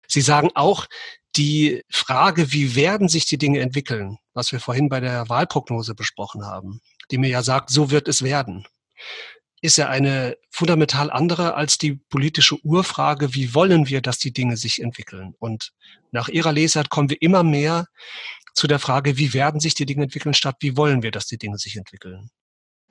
Sie 0.07 0.21
sagen 0.21 0.51
auch, 0.55 0.87
die 1.35 1.81
Frage, 1.89 2.51
wie 2.51 2.75
werden 2.75 3.07
sich 3.07 3.25
die 3.25 3.37
Dinge 3.37 3.61
entwickeln, 3.61 4.17
was 4.33 4.51
wir 4.51 4.59
vorhin 4.59 4.89
bei 4.89 4.99
der 4.99 5.29
Wahlprognose 5.29 5.95
besprochen 5.95 6.45
haben, 6.45 6.81
die 7.09 7.17
mir 7.17 7.29
ja 7.29 7.41
sagt, 7.41 7.69
so 7.69 7.89
wird 7.89 8.07
es 8.07 8.21
werden 8.21 8.67
ist 9.61 9.77
ja 9.77 9.87
eine 9.89 10.37
fundamental 10.49 11.11
andere 11.11 11.53
als 11.53 11.77
die 11.77 11.93
politische 11.93 12.57
Urfrage, 12.65 13.33
wie 13.35 13.53
wollen 13.53 13.87
wir, 13.87 14.01
dass 14.01 14.17
die 14.17 14.33
Dinge 14.33 14.57
sich 14.57 14.81
entwickeln? 14.81 15.35
Und 15.39 15.71
nach 16.11 16.27
Ihrer 16.27 16.51
Lesart 16.51 16.89
kommen 16.89 17.09
wir 17.09 17.21
immer 17.21 17.43
mehr 17.43 17.87
zu 18.53 18.67
der 18.67 18.79
Frage, 18.79 19.17
wie 19.17 19.33
werden 19.33 19.59
sich 19.59 19.75
die 19.75 19.85
Dinge 19.85 20.03
entwickeln, 20.03 20.33
statt 20.33 20.57
wie 20.59 20.75
wollen 20.75 21.03
wir, 21.03 21.11
dass 21.11 21.27
die 21.27 21.37
Dinge 21.37 21.57
sich 21.57 21.77
entwickeln? 21.77 22.29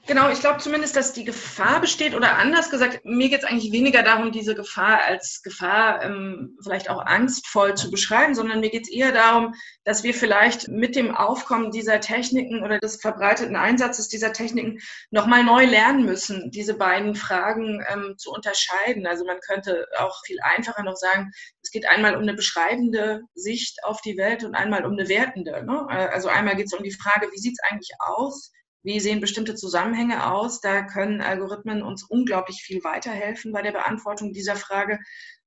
Genau, 0.06 0.30
ich 0.30 0.40
glaube 0.40 0.58
zumindest, 0.58 0.96
dass 0.96 1.12
die 1.12 1.24
Gefahr 1.24 1.80
besteht 1.80 2.14
oder 2.14 2.36
anders 2.36 2.70
gesagt, 2.70 3.04
mir 3.04 3.28
geht 3.28 3.40
es 3.40 3.44
eigentlich 3.44 3.70
weniger 3.70 4.02
darum, 4.02 4.32
diese 4.32 4.54
Gefahr 4.54 5.04
als 5.04 5.42
Gefahr 5.42 6.02
ähm, 6.02 6.56
vielleicht 6.62 6.88
auch 6.88 7.04
angstvoll 7.04 7.74
zu 7.76 7.90
beschreiben, 7.90 8.34
sondern 8.34 8.60
mir 8.60 8.70
geht 8.70 8.84
es 8.84 8.90
eher 8.90 9.12
darum, 9.12 9.54
dass 9.84 10.02
wir 10.02 10.14
vielleicht 10.14 10.68
mit 10.68 10.96
dem 10.96 11.14
Aufkommen 11.14 11.70
dieser 11.70 12.00
Techniken 12.00 12.64
oder 12.64 12.78
des 12.78 12.96
verbreiteten 13.00 13.56
Einsatzes 13.56 14.08
dieser 14.08 14.32
Techniken 14.32 14.78
nochmal 15.10 15.44
neu 15.44 15.66
lernen 15.66 16.06
müssen, 16.06 16.50
diese 16.50 16.74
beiden 16.74 17.14
Fragen 17.14 17.84
ähm, 17.92 18.14
zu 18.16 18.32
unterscheiden. 18.32 19.06
Also 19.06 19.24
man 19.26 19.38
könnte 19.40 19.86
auch 19.98 20.22
viel 20.24 20.38
einfacher 20.42 20.82
noch 20.82 20.96
sagen, 20.96 21.30
es 21.62 21.70
geht 21.70 21.86
einmal 21.88 22.16
um 22.16 22.22
eine 22.22 22.34
beschreibende 22.34 23.20
Sicht 23.34 23.84
auf 23.84 24.00
die 24.00 24.16
Welt 24.16 24.44
und 24.44 24.54
einmal 24.54 24.86
um 24.86 24.92
eine 24.92 25.08
wertende. 25.08 25.62
Ne? 25.64 25.86
Also 25.88 26.28
einmal 26.28 26.56
geht 26.56 26.66
es 26.66 26.72
um 26.72 26.82
die 26.82 26.90
Frage, 26.90 27.28
wie 27.30 27.38
sieht 27.38 27.56
es 27.60 27.70
eigentlich 27.70 27.90
aus? 27.98 28.50
Wie 28.82 29.00
sehen 29.00 29.20
bestimmte 29.20 29.54
Zusammenhänge 29.54 30.30
aus? 30.32 30.60
Da 30.60 30.82
können 30.82 31.20
Algorithmen 31.20 31.82
uns 31.82 32.04
unglaublich 32.04 32.62
viel 32.62 32.82
weiterhelfen 32.82 33.52
bei 33.52 33.62
der 33.62 33.72
Beantwortung 33.72 34.32
dieser 34.32 34.56
Frage. 34.56 34.98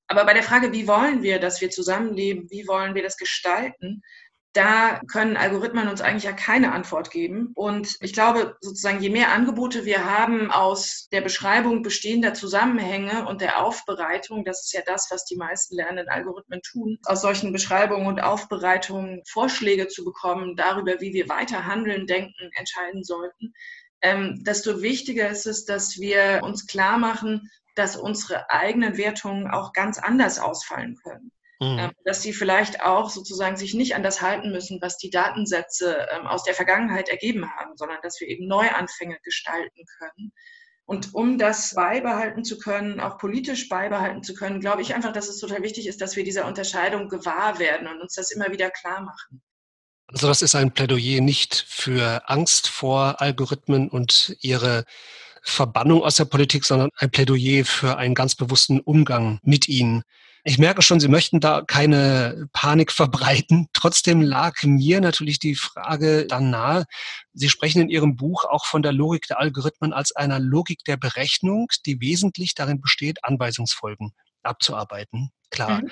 Aber 0.07 0.25
bei 0.25 0.33
der 0.33 0.43
Frage, 0.43 0.71
wie 0.71 0.87
wollen 0.87 1.23
wir, 1.23 1.39
dass 1.39 1.61
wir 1.61 1.69
zusammenleben, 1.69 2.49
wie 2.51 2.67
wollen 2.67 2.93
wir 2.93 3.01
das 3.01 3.17
gestalten, 3.17 4.01
da 4.53 5.01
können 5.11 5.35
Algorithmen 5.35 5.87
uns 5.87 6.01
eigentlich 6.01 6.23
ja 6.23 6.31
keine 6.31 6.71
Antwort 6.71 7.09
geben. 7.09 7.51
Und 7.55 7.97
ich 8.01 8.13
glaube, 8.13 8.55
sozusagen, 8.61 9.01
je 9.01 9.09
mehr 9.09 9.31
Angebote 9.31 9.83
wir 9.83 10.05
haben 10.05 10.51
aus 10.51 11.07
der 11.11 11.21
Beschreibung 11.21 11.81
bestehender 11.81 12.35
Zusammenhänge 12.35 13.27
und 13.27 13.41
der 13.41 13.63
Aufbereitung, 13.63 14.45
das 14.45 14.65
ist 14.65 14.73
ja 14.73 14.81
das, 14.85 15.09
was 15.09 15.25
die 15.25 15.37
meisten 15.37 15.75
lernenden 15.75 16.09
Algorithmen 16.09 16.61
tun, 16.61 16.99
aus 17.05 17.21
solchen 17.21 17.51
Beschreibungen 17.51 18.05
und 18.05 18.21
Aufbereitungen 18.21 19.23
Vorschläge 19.27 19.87
zu 19.87 20.05
bekommen 20.05 20.55
darüber, 20.55 21.01
wie 21.01 21.13
wir 21.13 21.27
weiter 21.29 21.65
handeln, 21.65 22.05
denken, 22.05 22.51
entscheiden 22.55 23.03
sollten, 23.03 23.53
ähm, 24.01 24.43
desto 24.43 24.81
wichtiger 24.81 25.29
ist 25.29 25.47
es, 25.47 25.65
dass 25.65 25.97
wir 25.97 26.41
uns 26.43 26.67
klar 26.67 26.97
machen, 26.97 27.49
dass 27.75 27.95
unsere 27.95 28.51
eigenen 28.51 28.97
Wertungen 28.97 29.49
auch 29.49 29.73
ganz 29.73 29.97
anders 29.97 30.39
ausfallen 30.39 30.95
können. 31.01 31.31
Mhm. 31.63 31.79
Ähm, 31.79 31.91
dass 32.05 32.21
sie 32.21 32.33
vielleicht 32.33 32.81
auch 32.81 33.09
sozusagen 33.09 33.55
sich 33.57 33.73
nicht 33.73 33.95
an 33.95 34.03
das 34.03 34.21
halten 34.21 34.51
müssen, 34.51 34.81
was 34.81 34.97
die 34.97 35.09
Datensätze 35.09 36.07
ähm, 36.11 36.27
aus 36.27 36.43
der 36.43 36.53
Vergangenheit 36.53 37.09
ergeben 37.09 37.49
haben, 37.55 37.77
sondern 37.77 37.99
dass 38.03 38.19
wir 38.19 38.27
eben 38.27 38.47
Neuanfänge 38.47 39.17
gestalten 39.23 39.85
können. 39.97 40.33
Und 40.85 41.13
um 41.13 41.37
das 41.37 41.75
beibehalten 41.75 42.43
zu 42.43 42.57
können, 42.57 42.99
auch 42.99 43.17
politisch 43.17 43.69
beibehalten 43.69 44.21
zu 44.21 44.33
können, 44.33 44.59
glaube 44.59 44.81
ich 44.81 44.93
einfach, 44.93 45.13
dass 45.13 45.29
es 45.29 45.39
total 45.39 45.63
wichtig 45.63 45.87
ist, 45.87 46.01
dass 46.01 46.17
wir 46.17 46.25
dieser 46.25 46.45
Unterscheidung 46.45 47.07
gewahr 47.07 47.57
werden 47.57 47.87
und 47.87 48.01
uns 48.01 48.15
das 48.15 48.31
immer 48.31 48.51
wieder 48.51 48.69
klar 48.69 49.01
machen. 49.01 49.41
Also 50.07 50.27
das 50.27 50.41
ist 50.41 50.55
ein 50.55 50.73
Plädoyer 50.73 51.21
nicht 51.21 51.65
für 51.67 52.29
Angst 52.29 52.67
vor 52.67 53.21
Algorithmen 53.21 53.89
und 53.89 54.35
ihre 54.41 54.83
Verbannung 55.41 56.03
aus 56.03 56.17
der 56.17 56.25
Politik, 56.25 56.65
sondern 56.65 56.89
ein 56.97 57.11
Plädoyer 57.11 57.63
für 57.63 57.97
einen 57.97 58.13
ganz 58.13 58.35
bewussten 58.35 58.81
Umgang 58.81 59.39
mit 59.43 59.69
ihnen. 59.69 60.03
Ich 60.45 60.57
merke 60.57 60.81
schon, 60.81 60.99
Sie 60.99 61.07
möchten 61.07 61.39
da 61.39 61.61
keine 61.61 62.47
Panik 62.51 62.91
verbreiten. 62.91 63.69
Trotzdem 63.73 64.21
lag 64.21 64.61
mir 64.63 64.99
natürlich 64.99 65.39
die 65.39 65.55
Frage 65.55 66.27
dann 66.27 66.49
nahe. 66.49 66.85
Sie 67.33 67.49
sprechen 67.49 67.81
in 67.81 67.89
Ihrem 67.89 68.17
Buch 68.17 68.45
auch 68.45 68.65
von 68.65 68.81
der 68.81 68.91
Logik 68.91 69.27
der 69.27 69.39
Algorithmen 69.39 69.93
als 69.93 70.13
einer 70.13 70.39
Logik 70.39 70.83
der 70.85 70.97
Berechnung, 70.97 71.67
die 71.85 72.01
wesentlich 72.01 72.55
darin 72.55 72.81
besteht, 72.81 73.23
Anweisungsfolgen 73.23 74.13
abzuarbeiten. 74.43 75.31
Klar. 75.49 75.81
Mhm. 75.81 75.91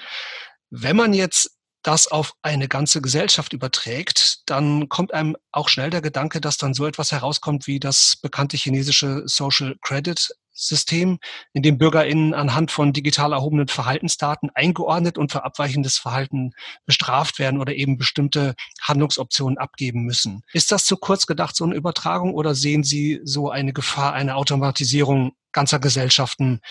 Wenn 0.69 0.95
man 0.97 1.13
jetzt 1.13 1.57
das 1.83 2.07
auf 2.07 2.33
eine 2.41 2.67
ganze 2.67 3.01
Gesellschaft 3.01 3.53
überträgt, 3.53 4.49
dann 4.49 4.87
kommt 4.89 5.13
einem 5.13 5.35
auch 5.51 5.69
schnell 5.69 5.89
der 5.89 6.01
Gedanke, 6.01 6.39
dass 6.41 6.57
dann 6.57 6.73
so 6.73 6.85
etwas 6.85 7.11
herauskommt 7.11 7.67
wie 7.67 7.79
das 7.79 8.17
bekannte 8.21 8.57
chinesische 8.57 9.23
Social 9.25 9.75
Credit 9.81 10.29
System, 10.67 11.19
in 11.53 11.63
dem 11.63 11.77
BürgerInnen 11.77 12.33
anhand 12.33 12.71
von 12.71 12.93
digital 12.93 13.33
erhobenen 13.33 13.67
Verhaltensdaten 13.67 14.49
eingeordnet 14.53 15.17
und 15.17 15.31
für 15.31 15.43
abweichendes 15.43 15.97
Verhalten 15.97 16.51
bestraft 16.85 17.39
werden 17.39 17.59
oder 17.59 17.73
eben 17.73 17.97
bestimmte 17.97 18.55
Handlungsoptionen 18.81 19.57
abgeben 19.57 20.03
müssen. 20.03 20.43
Ist 20.53 20.71
das 20.71 20.85
zu 20.85 20.97
kurz 20.97 21.25
gedacht, 21.25 21.55
so 21.55 21.63
eine 21.63 21.75
Übertragung, 21.75 22.33
oder 22.33 22.55
sehen 22.55 22.83
Sie 22.83 23.19
so 23.23 23.49
eine 23.49 23.73
Gefahr 23.73 24.13
einer 24.13 24.37
Automatisierung 24.37 25.33
ganzer 25.51 25.79
Gesellschaften 25.79 26.61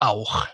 auch? 0.00 0.46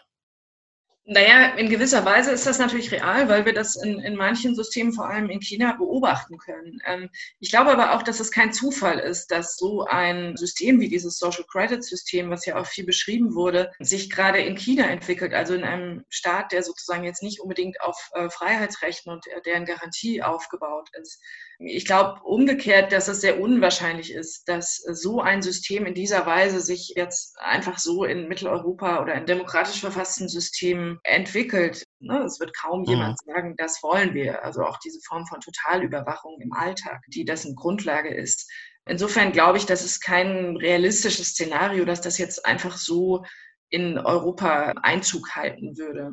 Naja, 1.07 1.55
in 1.57 1.69
gewisser 1.69 2.07
Weise 2.07 2.31
ist 2.31 2.47
das 2.47 2.59
natürlich 2.59 2.91
real, 2.91 3.29
weil 3.29 3.45
wir 3.45 3.53
das 3.53 3.77
in, 3.77 4.01
in 4.01 4.17
manchen 4.17 4.55
Systemen, 4.55 4.95
vor 4.95 5.07
allem 5.07 5.29
in 5.29 5.43
China, 5.43 5.77
beobachten 5.77 6.39
können. 6.39 6.81
Ähm, 6.87 7.11
ich 7.41 7.51
glaube 7.51 7.73
aber 7.73 7.93
auch, 7.93 8.03
dass 8.03 8.21
es 8.21 8.31
kein 8.31 8.55
Zufall 8.55 8.99
ist, 8.99 9.31
dass 9.31 9.59
so 9.59 9.85
ein 9.85 10.35
System 10.39 10.81
wie 10.81 10.89
dieses 10.89 11.19
Social 11.19 11.45
Credit 11.45 11.85
System, 11.85 12.31
was 12.31 12.47
ja 12.47 12.57
auch 12.57 12.67
viel 12.67 12.87
beschrieben 12.87 13.35
wurde, 13.35 13.71
sich 13.81 14.09
gerade 14.09 14.41
in 14.41 14.57
China 14.57 14.87
entwickelt, 14.87 15.35
also 15.35 15.53
in 15.53 15.65
einem 15.65 16.07
Staat, 16.09 16.53
der 16.53 16.63
sozusagen 16.63 17.05
jetzt 17.05 17.23
nicht 17.23 17.41
unbedingt 17.41 17.83
auf 17.83 18.11
äh, 18.15 18.31
Freiheitsrechten 18.31 19.13
und 19.13 19.27
deren 19.45 19.67
Garantie 19.67 20.23
aufgebaut 20.23 20.89
ist. 20.99 21.21
Ich 21.59 21.87
glaube 21.87 22.21
umgekehrt, 22.25 22.93
dass 22.93 23.09
es 23.09 23.21
sehr 23.21 23.41
unwahrscheinlich 23.41 24.13
ist, 24.13 24.49
dass 24.49 24.77
so 24.77 25.21
ein 25.21 25.43
System 25.43 25.87
in 25.87 25.95
dieser 25.95 26.27
Weise 26.27 26.61
sich 26.61 26.95
jetzt 26.97 27.39
einfach 27.39 27.79
so 27.79 28.05
in 28.05 28.29
Mitteleuropa 28.29 29.01
oder 29.01 29.15
in 29.15 29.27
demokratisch 29.27 29.81
verfassten 29.81 30.29
Systemen 30.29 30.99
entwickelt. 31.05 31.85
Ne, 32.01 32.23
es 32.25 32.41
wird 32.41 32.57
kaum 32.57 32.81
mhm. 32.81 32.87
jemand 32.87 33.19
sagen, 33.25 33.55
das 33.57 33.83
wollen 33.83 34.15
wir. 34.15 34.45
Also 34.45 34.63
auch 34.63 34.79
diese 34.79 35.01
Form 35.07 35.27
von 35.27 35.41
Totalüberwachung 35.41 36.41
im 36.41 36.53
Alltag, 36.53 37.01
die 37.09 37.25
dessen 37.25 37.55
Grundlage 37.55 38.13
ist. 38.13 38.51
Insofern 38.87 39.33
glaube 39.33 39.59
ich, 39.59 39.67
das 39.67 39.85
ist 39.85 40.01
kein 40.01 40.57
realistisches 40.57 41.29
Szenario, 41.29 41.85
dass 41.85 42.01
das 42.01 42.19
jetzt 42.19 42.45
einfach 42.45 42.77
so 42.77 43.25
in 43.71 43.99
Europa 43.99 44.75
Einzug 44.83 45.35
halten 45.35 45.77
würde. 45.79 46.13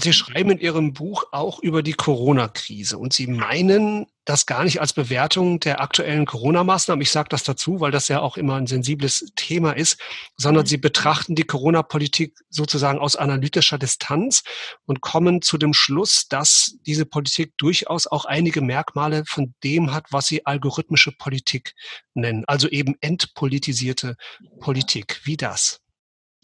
Sie 0.00 0.12
schreiben 0.12 0.50
in 0.50 0.58
Ihrem 0.58 0.92
Buch 0.92 1.24
auch 1.32 1.60
über 1.60 1.82
die 1.82 1.92
Corona-Krise 1.92 2.98
und 2.98 3.12
Sie 3.12 3.26
meinen 3.26 4.06
das 4.24 4.46
gar 4.46 4.62
nicht 4.62 4.80
als 4.80 4.92
Bewertung 4.92 5.58
der 5.58 5.80
aktuellen 5.80 6.26
Corona-Maßnahmen. 6.26 7.00
Ich 7.00 7.10
sage 7.10 7.30
das 7.30 7.44
dazu, 7.44 7.80
weil 7.80 7.90
das 7.90 8.08
ja 8.08 8.20
auch 8.20 8.36
immer 8.36 8.56
ein 8.56 8.66
sensibles 8.66 9.32
Thema 9.36 9.72
ist, 9.72 9.98
sondern 10.36 10.64
mhm. 10.64 10.68
Sie 10.68 10.76
betrachten 10.76 11.34
die 11.34 11.44
Corona-Politik 11.44 12.36
sozusagen 12.50 12.98
aus 12.98 13.16
analytischer 13.16 13.78
Distanz 13.78 14.42
und 14.84 15.00
kommen 15.00 15.42
zu 15.42 15.56
dem 15.56 15.72
Schluss, 15.72 16.28
dass 16.28 16.76
diese 16.86 17.06
Politik 17.06 17.54
durchaus 17.56 18.06
auch 18.06 18.26
einige 18.26 18.60
Merkmale 18.60 19.24
von 19.26 19.54
dem 19.64 19.92
hat, 19.92 20.06
was 20.10 20.26
Sie 20.26 20.44
algorithmische 20.44 21.12
Politik 21.12 21.74
nennen, 22.14 22.44
also 22.46 22.68
eben 22.68 22.96
entpolitisierte 23.00 24.16
Politik. 24.60 25.22
Wie 25.24 25.36
das? 25.38 25.80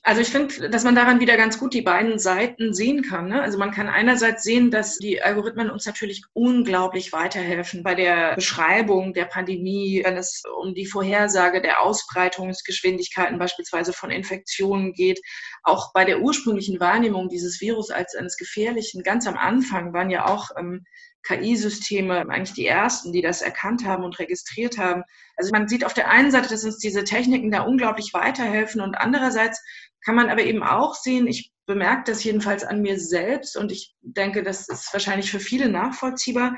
Also 0.06 0.20
ich 0.20 0.28
finde, 0.28 0.68
dass 0.68 0.84
man 0.84 0.94
daran 0.94 1.20
wieder 1.20 1.38
ganz 1.38 1.58
gut 1.58 1.72
die 1.72 1.80
beiden 1.80 2.18
Seiten 2.18 2.74
sehen 2.74 3.00
kann. 3.00 3.28
Ne? 3.28 3.40
Also 3.40 3.56
man 3.56 3.70
kann 3.70 3.88
einerseits 3.88 4.42
sehen, 4.42 4.70
dass 4.70 4.98
die 4.98 5.22
Algorithmen 5.22 5.70
uns 5.70 5.86
natürlich 5.86 6.22
unglaublich 6.34 7.14
weiterhelfen 7.14 7.82
bei 7.82 7.94
der 7.94 8.34
Beschreibung 8.34 9.14
der 9.14 9.24
Pandemie, 9.24 10.02
wenn 10.04 10.18
es 10.18 10.42
um 10.60 10.74
die 10.74 10.84
Vorhersage 10.84 11.62
der 11.62 11.80
Ausbreitungsgeschwindigkeiten 11.80 13.38
beispielsweise 13.38 13.94
von 13.94 14.10
Infektionen 14.10 14.92
geht. 14.92 15.22
Auch 15.62 15.94
bei 15.94 16.04
der 16.04 16.20
ursprünglichen 16.20 16.80
Wahrnehmung 16.80 17.30
dieses 17.30 17.62
Virus 17.62 17.90
als 17.90 18.14
eines 18.14 18.36
gefährlichen, 18.36 19.02
ganz 19.04 19.26
am 19.26 19.38
Anfang 19.38 19.94
waren 19.94 20.10
ja 20.10 20.26
auch 20.26 20.50
ähm, 20.58 20.84
KI-Systeme 21.24 22.28
eigentlich 22.28 22.52
die 22.52 22.66
ersten, 22.66 23.12
die 23.12 23.22
das 23.22 23.42
erkannt 23.42 23.84
haben 23.86 24.04
und 24.04 24.18
registriert 24.18 24.78
haben. 24.78 25.02
Also 25.36 25.50
man 25.52 25.68
sieht 25.68 25.84
auf 25.84 25.94
der 25.94 26.10
einen 26.10 26.30
Seite, 26.30 26.50
dass 26.50 26.64
uns 26.64 26.78
diese 26.78 27.04
Techniken 27.04 27.50
da 27.50 27.62
unglaublich 27.62 28.12
weiterhelfen 28.12 28.80
und 28.80 28.94
andererseits 28.94 29.62
kann 30.04 30.14
man 30.14 30.28
aber 30.28 30.42
eben 30.42 30.62
auch 30.62 30.94
sehen, 30.94 31.26
ich 31.26 31.52
bemerke 31.66 32.04
das 32.12 32.22
jedenfalls 32.24 32.62
an 32.62 32.82
mir 32.82 32.98
selbst 33.00 33.56
und 33.56 33.72
ich 33.72 33.94
denke, 34.02 34.42
das 34.42 34.68
ist 34.68 34.92
wahrscheinlich 34.92 35.30
für 35.30 35.40
viele 35.40 35.68
nachvollziehbar, 35.68 36.56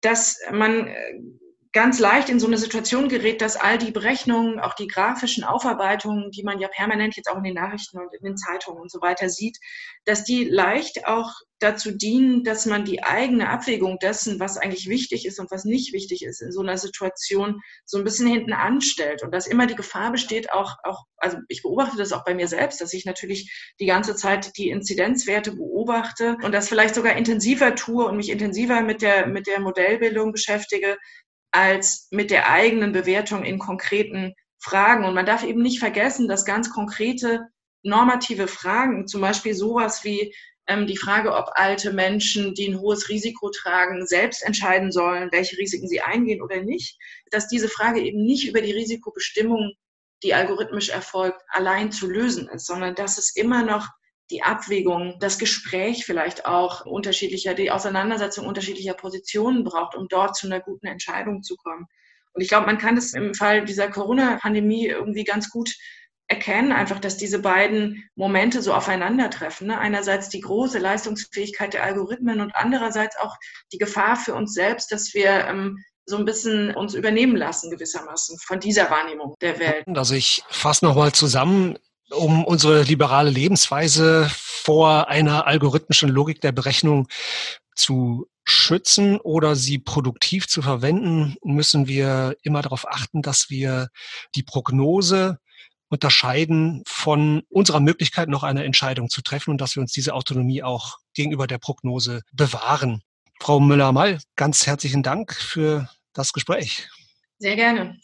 dass 0.00 0.38
man 0.52 0.88
äh, 0.88 1.20
ganz 1.74 1.98
leicht 1.98 2.28
in 2.28 2.38
so 2.38 2.46
eine 2.46 2.56
Situation 2.56 3.08
gerät, 3.08 3.42
dass 3.42 3.56
all 3.56 3.78
die 3.78 3.90
Berechnungen, 3.90 4.60
auch 4.60 4.74
die 4.74 4.86
grafischen 4.86 5.42
Aufarbeitungen, 5.42 6.30
die 6.30 6.44
man 6.44 6.60
ja 6.60 6.68
permanent 6.68 7.16
jetzt 7.16 7.28
auch 7.28 7.36
in 7.36 7.42
den 7.42 7.54
Nachrichten 7.54 7.98
und 7.98 8.14
in 8.14 8.24
den 8.24 8.36
Zeitungen 8.36 8.80
und 8.80 8.92
so 8.92 9.00
weiter 9.00 9.28
sieht, 9.28 9.58
dass 10.04 10.22
die 10.22 10.44
leicht 10.44 11.06
auch 11.06 11.32
dazu 11.58 11.90
dienen, 11.90 12.44
dass 12.44 12.66
man 12.66 12.84
die 12.84 13.02
eigene 13.02 13.48
Abwägung 13.48 13.98
dessen, 13.98 14.38
was 14.38 14.56
eigentlich 14.56 14.88
wichtig 14.88 15.26
ist 15.26 15.40
und 15.40 15.50
was 15.50 15.64
nicht 15.64 15.92
wichtig 15.92 16.24
ist, 16.24 16.42
in 16.42 16.52
so 16.52 16.60
einer 16.60 16.78
Situation 16.78 17.60
so 17.84 17.98
ein 17.98 18.04
bisschen 18.04 18.26
hinten 18.26 18.52
anstellt. 18.52 19.22
Und 19.22 19.32
dass 19.32 19.46
immer 19.46 19.66
die 19.66 19.74
Gefahr 19.74 20.12
besteht, 20.12 20.52
auch, 20.52 20.76
auch, 20.84 21.04
also 21.16 21.38
ich 21.48 21.62
beobachte 21.62 21.96
das 21.96 22.12
auch 22.12 22.24
bei 22.24 22.34
mir 22.34 22.48
selbst, 22.48 22.80
dass 22.80 22.92
ich 22.92 23.04
natürlich 23.04 23.72
die 23.80 23.86
ganze 23.86 24.14
Zeit 24.14 24.56
die 24.58 24.68
Inzidenzwerte 24.68 25.52
beobachte 25.52 26.36
und 26.42 26.52
das 26.52 26.68
vielleicht 26.68 26.94
sogar 26.94 27.16
intensiver 27.16 27.74
tue 27.74 28.04
und 28.04 28.16
mich 28.16 28.30
intensiver 28.30 28.82
mit 28.82 29.02
der, 29.02 29.26
mit 29.26 29.46
der 29.46 29.60
Modellbildung 29.60 30.32
beschäftige, 30.32 30.98
als 31.54 32.08
mit 32.10 32.32
der 32.32 32.50
eigenen 32.50 32.90
Bewertung 32.90 33.44
in 33.44 33.60
konkreten 33.60 34.34
Fragen. 34.58 35.04
Und 35.04 35.14
man 35.14 35.24
darf 35.24 35.44
eben 35.44 35.62
nicht 35.62 35.78
vergessen, 35.78 36.26
dass 36.26 36.44
ganz 36.44 36.68
konkrete 36.70 37.46
normative 37.84 38.48
Fragen, 38.48 39.06
zum 39.06 39.20
Beispiel 39.20 39.54
sowas 39.54 40.02
wie 40.02 40.34
ähm, 40.66 40.88
die 40.88 40.96
Frage, 40.96 41.32
ob 41.32 41.50
alte 41.54 41.92
Menschen, 41.92 42.54
die 42.54 42.66
ein 42.66 42.80
hohes 42.80 43.08
Risiko 43.08 43.50
tragen, 43.50 44.04
selbst 44.04 44.42
entscheiden 44.42 44.90
sollen, 44.90 45.28
welche 45.30 45.56
Risiken 45.56 45.86
sie 45.86 46.00
eingehen 46.00 46.42
oder 46.42 46.60
nicht, 46.60 46.98
dass 47.30 47.46
diese 47.46 47.68
Frage 47.68 48.00
eben 48.00 48.24
nicht 48.24 48.48
über 48.48 48.60
die 48.60 48.72
Risikobestimmung, 48.72 49.74
die 50.24 50.34
algorithmisch 50.34 50.88
erfolgt, 50.88 51.40
allein 51.50 51.92
zu 51.92 52.10
lösen 52.10 52.48
ist, 52.48 52.66
sondern 52.66 52.96
dass 52.96 53.16
es 53.16 53.36
immer 53.36 53.62
noch 53.62 53.86
die 54.30 54.42
Abwägung, 54.42 55.16
das 55.20 55.38
Gespräch 55.38 56.04
vielleicht 56.06 56.46
auch 56.46 56.86
unterschiedlicher, 56.86 57.54
die 57.54 57.70
Auseinandersetzung 57.70 58.46
unterschiedlicher 58.46 58.94
Positionen 58.94 59.64
braucht, 59.64 59.94
um 59.94 60.08
dort 60.08 60.36
zu 60.36 60.46
einer 60.46 60.60
guten 60.60 60.86
Entscheidung 60.86 61.42
zu 61.42 61.56
kommen. 61.56 61.86
Und 62.32 62.42
ich 62.42 62.48
glaube, 62.48 62.66
man 62.66 62.78
kann 62.78 62.96
das 62.96 63.12
im 63.12 63.34
Fall 63.34 63.64
dieser 63.64 63.88
Corona-Pandemie 63.88 64.86
irgendwie 64.86 65.24
ganz 65.24 65.50
gut 65.50 65.74
erkennen, 66.26 66.72
einfach, 66.72 66.98
dass 67.00 67.16
diese 67.16 67.40
beiden 67.40 68.08
Momente 68.14 68.62
so 68.62 68.72
aufeinandertreffen. 68.72 69.68
Ne? 69.68 69.78
Einerseits 69.78 70.30
die 70.30 70.40
große 70.40 70.78
Leistungsfähigkeit 70.78 71.74
der 71.74 71.84
Algorithmen 71.84 72.40
und 72.40 72.52
andererseits 72.54 73.16
auch 73.18 73.36
die 73.72 73.78
Gefahr 73.78 74.16
für 74.16 74.34
uns 74.34 74.54
selbst, 74.54 74.90
dass 74.90 75.12
wir 75.12 75.46
ähm, 75.46 75.84
so 76.06 76.16
ein 76.16 76.24
bisschen 76.24 76.74
uns 76.74 76.94
übernehmen 76.94 77.36
lassen 77.36 77.70
gewissermaßen 77.70 78.38
von 78.38 78.60
dieser 78.60 78.90
Wahrnehmung 78.90 79.34
der 79.40 79.58
Welt. 79.58 79.84
Also 79.94 80.14
ich 80.14 80.42
fasse 80.48 80.84
nochmal 80.84 81.12
zusammen 81.12 81.78
um 82.10 82.44
unsere 82.44 82.82
liberale 82.82 83.30
Lebensweise 83.30 84.28
vor 84.30 85.08
einer 85.08 85.46
algorithmischen 85.46 86.08
Logik 86.08 86.40
der 86.40 86.52
Berechnung 86.52 87.08
zu 87.74 88.26
schützen 88.44 89.18
oder 89.18 89.56
sie 89.56 89.78
produktiv 89.78 90.46
zu 90.46 90.62
verwenden, 90.62 91.36
müssen 91.42 91.88
wir 91.88 92.36
immer 92.42 92.62
darauf 92.62 92.86
achten, 92.86 93.22
dass 93.22 93.48
wir 93.48 93.88
die 94.34 94.42
Prognose 94.42 95.38
unterscheiden 95.88 96.82
von 96.86 97.42
unserer 97.48 97.80
Möglichkeit, 97.80 98.28
noch 98.28 98.42
eine 98.42 98.64
Entscheidung 98.64 99.08
zu 99.08 99.22
treffen 99.22 99.50
und 99.50 99.60
dass 99.60 99.76
wir 99.76 99.80
uns 99.80 99.92
diese 99.92 100.14
Autonomie 100.14 100.62
auch 100.62 100.98
gegenüber 101.14 101.46
der 101.46 101.58
Prognose 101.58 102.22
bewahren. 102.32 103.02
Frau 103.40 103.60
Müller-Mall, 103.60 104.18
ganz 104.36 104.66
herzlichen 104.66 105.02
Dank 105.02 105.34
für 105.34 105.88
das 106.12 106.32
Gespräch. 106.32 106.88
Sehr 107.38 107.56
gerne. 107.56 107.98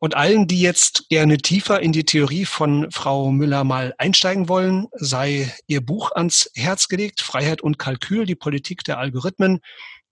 Und 0.00 0.16
allen, 0.16 0.46
die 0.46 0.60
jetzt 0.60 1.08
gerne 1.08 1.38
tiefer 1.38 1.80
in 1.80 1.92
die 1.92 2.04
Theorie 2.04 2.44
von 2.44 2.90
Frau 2.90 3.32
Müller 3.32 3.64
mal 3.64 3.94
einsteigen 3.98 4.48
wollen, 4.48 4.86
sei 4.92 5.52
ihr 5.66 5.80
Buch 5.84 6.12
ans 6.12 6.50
Herz 6.54 6.88
gelegt, 6.88 7.20
Freiheit 7.20 7.62
und 7.62 7.78
Kalkül, 7.78 8.24
die 8.24 8.36
Politik 8.36 8.84
der 8.84 8.98
Algorithmen, 8.98 9.60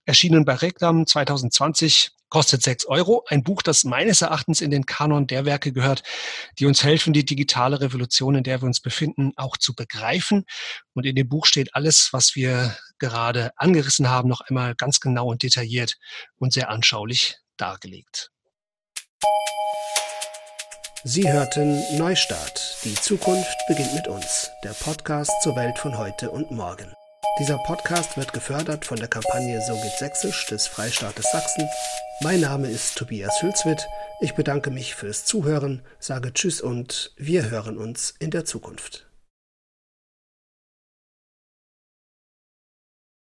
erschienen 0.04 0.44
bei 0.44 0.54
Reklam 0.54 1.06
2020, 1.06 2.10
kostet 2.28 2.62
sechs 2.62 2.84
Euro. 2.86 3.24
Ein 3.28 3.44
Buch, 3.44 3.62
das 3.62 3.84
meines 3.84 4.22
Erachtens 4.22 4.60
in 4.60 4.70
den 4.70 4.86
Kanon 4.86 5.26
der 5.26 5.44
Werke 5.44 5.72
gehört, 5.72 6.02
die 6.58 6.66
uns 6.66 6.82
helfen, 6.82 7.12
die 7.12 7.24
digitale 7.24 7.80
Revolution, 7.80 8.34
in 8.34 8.44
der 8.44 8.60
wir 8.62 8.66
uns 8.66 8.80
befinden, 8.80 9.32
auch 9.36 9.56
zu 9.56 9.74
begreifen. 9.74 10.44
Und 10.94 11.06
in 11.06 11.14
dem 11.14 11.28
Buch 11.28 11.46
steht 11.46 11.74
alles, 11.74 12.08
was 12.12 12.34
wir 12.34 12.76
gerade 12.98 13.52
angerissen 13.56 14.10
haben, 14.10 14.28
noch 14.28 14.40
einmal 14.40 14.74
ganz 14.74 15.00
genau 15.00 15.28
und 15.30 15.42
detailliert 15.42 15.96
und 16.36 16.52
sehr 16.52 16.70
anschaulich 16.70 17.36
dargelegt. 17.56 18.30
Sie 21.08 21.32
hörten 21.32 21.80
Neustart. 21.98 22.78
Die 22.82 22.96
Zukunft 22.96 23.56
beginnt 23.68 23.94
mit 23.94 24.08
uns. 24.08 24.50
Der 24.64 24.70
Podcast 24.70 25.30
zur 25.40 25.54
Welt 25.54 25.78
von 25.78 25.96
heute 25.96 26.32
und 26.32 26.50
morgen. 26.50 26.92
Dieser 27.38 27.58
Podcast 27.58 28.16
wird 28.16 28.32
gefördert 28.32 28.84
von 28.84 28.98
der 28.98 29.06
Kampagne 29.06 29.62
So 29.68 29.74
geht 29.74 29.96
Sächsisch 30.00 30.46
des 30.46 30.66
Freistaates 30.66 31.30
Sachsen. 31.30 31.68
Mein 32.22 32.40
Name 32.40 32.68
ist 32.68 32.96
Tobias 32.98 33.40
Hülswit. 33.40 33.86
Ich 34.20 34.34
bedanke 34.34 34.72
mich 34.72 34.96
fürs 34.96 35.24
Zuhören, 35.24 35.82
sage 36.00 36.32
Tschüss 36.32 36.60
und 36.60 37.12
wir 37.16 37.50
hören 37.50 37.78
uns 37.78 38.12
in 38.18 38.32
der 38.32 38.44
Zukunft. 38.44 39.05